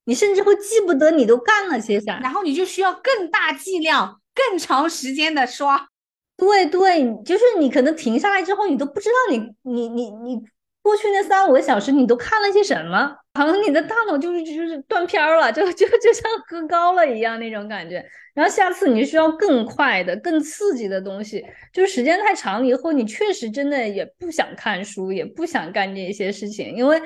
[0.06, 5.88] 你甚至会记不得你都干了些啥，然后你就需要更大剂量、更长时间的刷。
[6.36, 10.42] 对对，就是你可能停下来之后，你都不知道你你你你。
[10.88, 13.14] 过去那三五个小时，你都看了些什么？
[13.34, 18.04] 好像你的大脑就是就是断片了， 就就就像喝高了一样那种感觉。
[18.34, 21.46] 然后下次你需要更快的、更刺激的东西。
[21.74, 27.02] 就是时间太长了以后，你确实真的也不想看书，也不想干这些事情，因为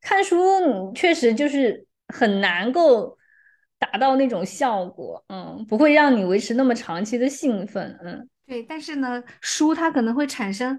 [0.00, 3.16] 看书确实就是很难够
[3.78, 8.62] 达到那种效果，嗯，不会让你维持那么长期的兴奋，嗯，对。
[8.62, 10.78] 但是呢，书它可能会产生。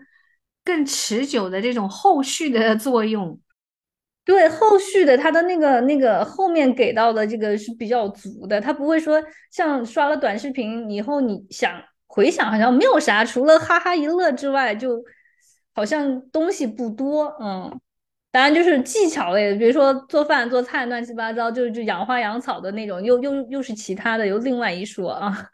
[0.63, 3.39] 更持久的这种后续的作用，
[4.23, 15.03] 对后续的它的那个那个后面给到的这个是比较足的，它不会说像刷了短视频以后，你想回想好像没有啥，除了哈哈一乐之外，就
[15.73, 17.25] 好像东西不多。
[17.41, 17.79] 嗯，
[18.31, 25.49] 当然就是技巧类的，比如说做饭做菜乱七八糟，就就养花养草的那种，又又又是其他的，又另外一说啊。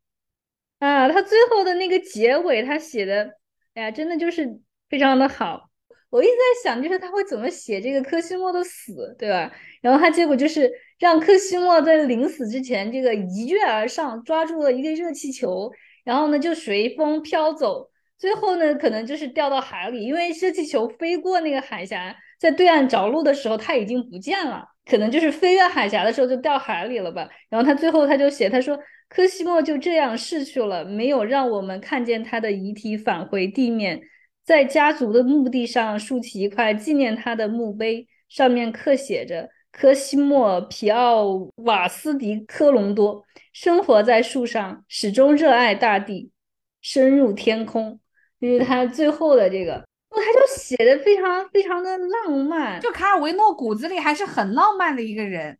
[0.78, 3.39] 啊，他最后的那个结尾，他写的。
[3.74, 5.68] 哎呀，真的就是非常的好。
[6.10, 9.52] 我一直在想，就是他会怎么写这个柯西莫的死，对吧？
[9.80, 15.70] 然后他结果就是让柯西莫在临死之前，这个一跃而上，抓住了一个热气球，
[16.04, 27.28] 然后呢就随风飘走，最后呢可能就是掉到海里，因为热气球飞过那个海峡，在对岸着陆的时候他已经不见了，可能就是飞越海峡的时候就掉海里了吧。
[27.48, 28.76] 然后他最后他就写，他说。
[29.10, 34.00] 科西莫就这样逝去了，没有让我们看见他的遗体返回地面。
[34.44, 46.30] 在家族的墓地上竖起一块纪念他的墓碑，上面刻写着“科西莫·皮奥瓦斯迪科隆多，生活在树上，始终热爱大地，
[46.80, 47.98] 深入天空”。
[48.40, 52.80] 就是他最后的这个，他就写的非常非常的浪漫。
[52.80, 55.58] 就卡尔维诺骨子里还是很浪漫的一个人。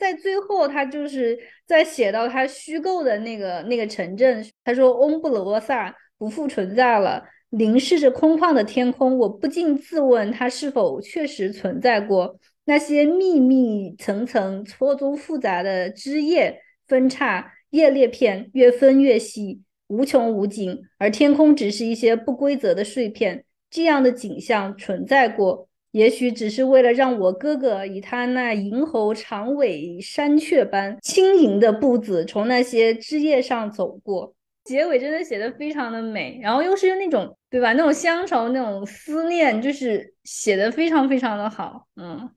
[0.00, 7.22] 在最后，他就是在写到他虚构的那个那个城镇，他说：“翁布罗萨不复存在了。”
[7.52, 12.38] 凝视着空旷的天空，我不禁自问：它是否确实存在过？
[12.66, 23.44] 那些密密层层、错综复杂的枝叶分叉、叶裂片越分越细，无穷无尽，而天空只是一些不规则的碎片。
[23.68, 34.34] 这样的景象存在过，也许只是为了让我哥哥以他那银喉长尾山雀般轻盈的步子从那些枝叶上走过。
[34.62, 37.72] 结尾真的写的非常的美，然后又是那种对吧？
[37.72, 41.86] 那种乡愁，那种思念，就是写的非常非常的好。
[41.96, 42.30] 嗯，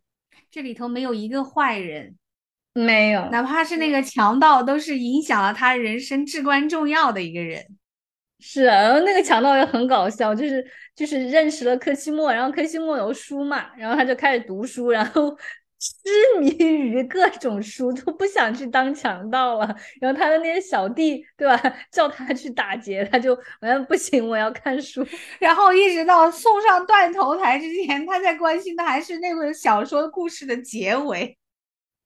[0.49, 2.15] 这里头没有一个坏人，
[2.73, 7.63] 没有，哪怕是那个强盗，都是影响了他人生至关重要的一个人。
[8.39, 15.37] 是啊，然后那个强盗也很搞笑，就是就是认识了柯西莫，然后柯西莫有书嘛，然后他就开始读书，然后。
[15.83, 19.75] 痴迷于各种书，都不想去当强盗了。
[19.99, 21.61] 然后他的那些小弟，对吧？
[21.91, 25.05] 叫他去打劫，他就好像不行，我要看书。
[25.39, 31.37] 然后一直到送上断头台之前，他在关心的还是那本小说故事的结尾。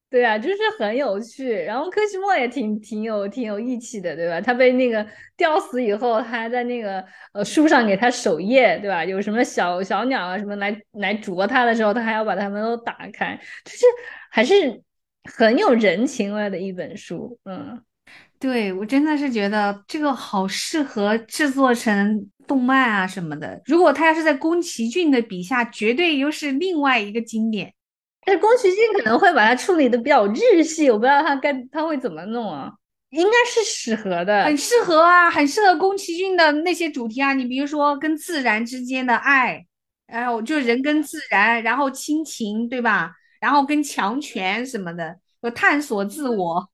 [0.10, 1.52] 对啊，就是很有趣。
[1.52, 4.40] 然后柯西莫也挺挺有挺有义气的，对吧？
[4.40, 5.06] 他被那个
[5.36, 7.04] 吊死以后，他还在那个
[7.34, 9.04] 呃树上给他守夜，对吧？
[9.04, 13.86] 有什么小小鸟啊什么来来啄他的时候，他还要把它们都打开，就是
[14.32, 14.82] 还是
[15.26, 17.38] 很有人情味的一本书。
[17.44, 17.78] 嗯，
[18.40, 23.62] 对我真的是觉得这个好适合制作成动漫啊什么的。
[23.66, 27.74] 如果他要是在宫崎骏的笔下，绝对又是另外一个经典。
[28.28, 32.70] 但是宫崎骏可能会把它处理的比较日系，我不知道他该他会怎么弄啊？
[33.12, 37.32] 应该是适合的，很适合啊，很适合宫崎骏的那些主题啊。
[37.32, 39.66] 你比如说跟自然之间的爱，
[40.08, 43.14] 然后就人跟自然，然后亲情，对吧？
[43.40, 46.70] 然后跟强权什么的，有探索自我。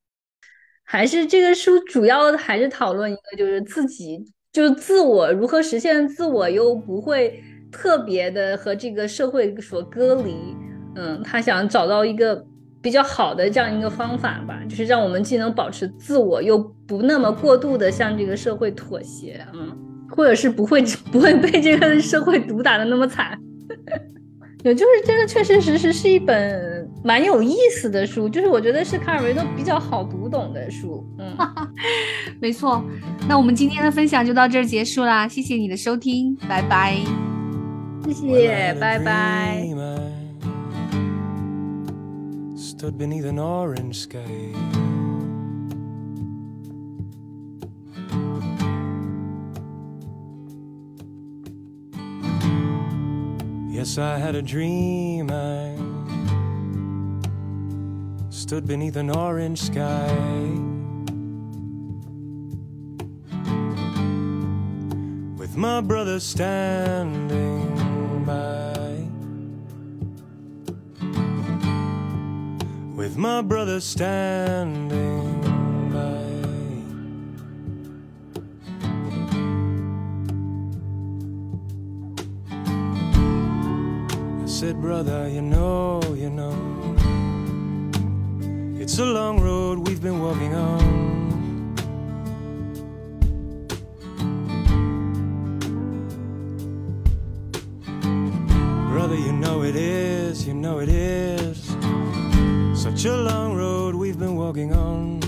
[0.84, 4.20] 还是这个书主要还是讨论一个，就是自己
[4.52, 10.34] 就是自我如何实现自我，又不会特别的和这个社会所隔离。
[10.96, 12.46] 嗯，他想找到一个
[12.82, 19.76] 比较好的这样一个方法吧，就是让我们既能保持自我，又不那么过度的向这个社会妥协，嗯，
[20.10, 23.38] 或者是不会 不会被这个社会毒打的那么惨。
[24.64, 31.06] 也就是真的确确实实是一本蛮有意思的书，就是我觉得是卡尔维诺比较好读懂的书。
[31.20, 31.36] 嗯，
[32.40, 32.82] 没错。
[33.28, 36.96] 那我们今天的分享就到这儿结束啦，谢谢你的收听，拜拜。
[38.06, 40.03] 谢谢，拜拜。
[42.84, 44.20] Stood beneath an orange sky.
[53.70, 55.32] Yes, I had a dream.
[55.32, 55.78] I
[58.30, 60.14] stood beneath an orange sky.
[65.38, 68.83] With my brother standing by.
[73.04, 75.42] With my brother standing
[75.92, 76.24] by.
[84.42, 86.56] I said, Brother, you know, you know,
[88.80, 91.04] it's a long road we've been walking on.
[98.94, 101.33] Brother, you know it is, you know it is.
[102.96, 105.20] Such a long road we've been walking on.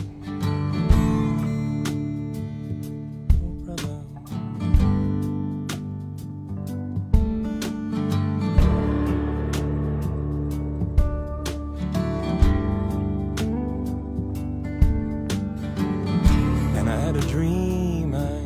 [16.78, 18.14] And I had a dream.
[18.14, 18.42] I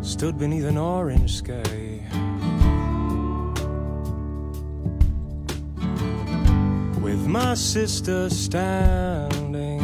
[0.00, 1.81] stood beneath an orange sky.
[7.52, 9.78] My sister standing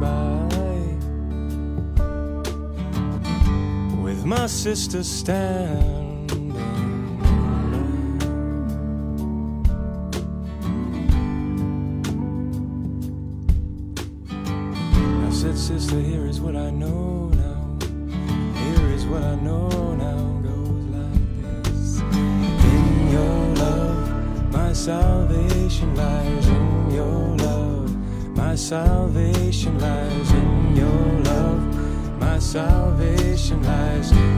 [0.00, 0.48] by.
[4.02, 5.99] With my sister standing
[28.70, 30.30] salvation lies.
[30.30, 34.12] In your love, my salvation lies.
[34.12, 34.29] In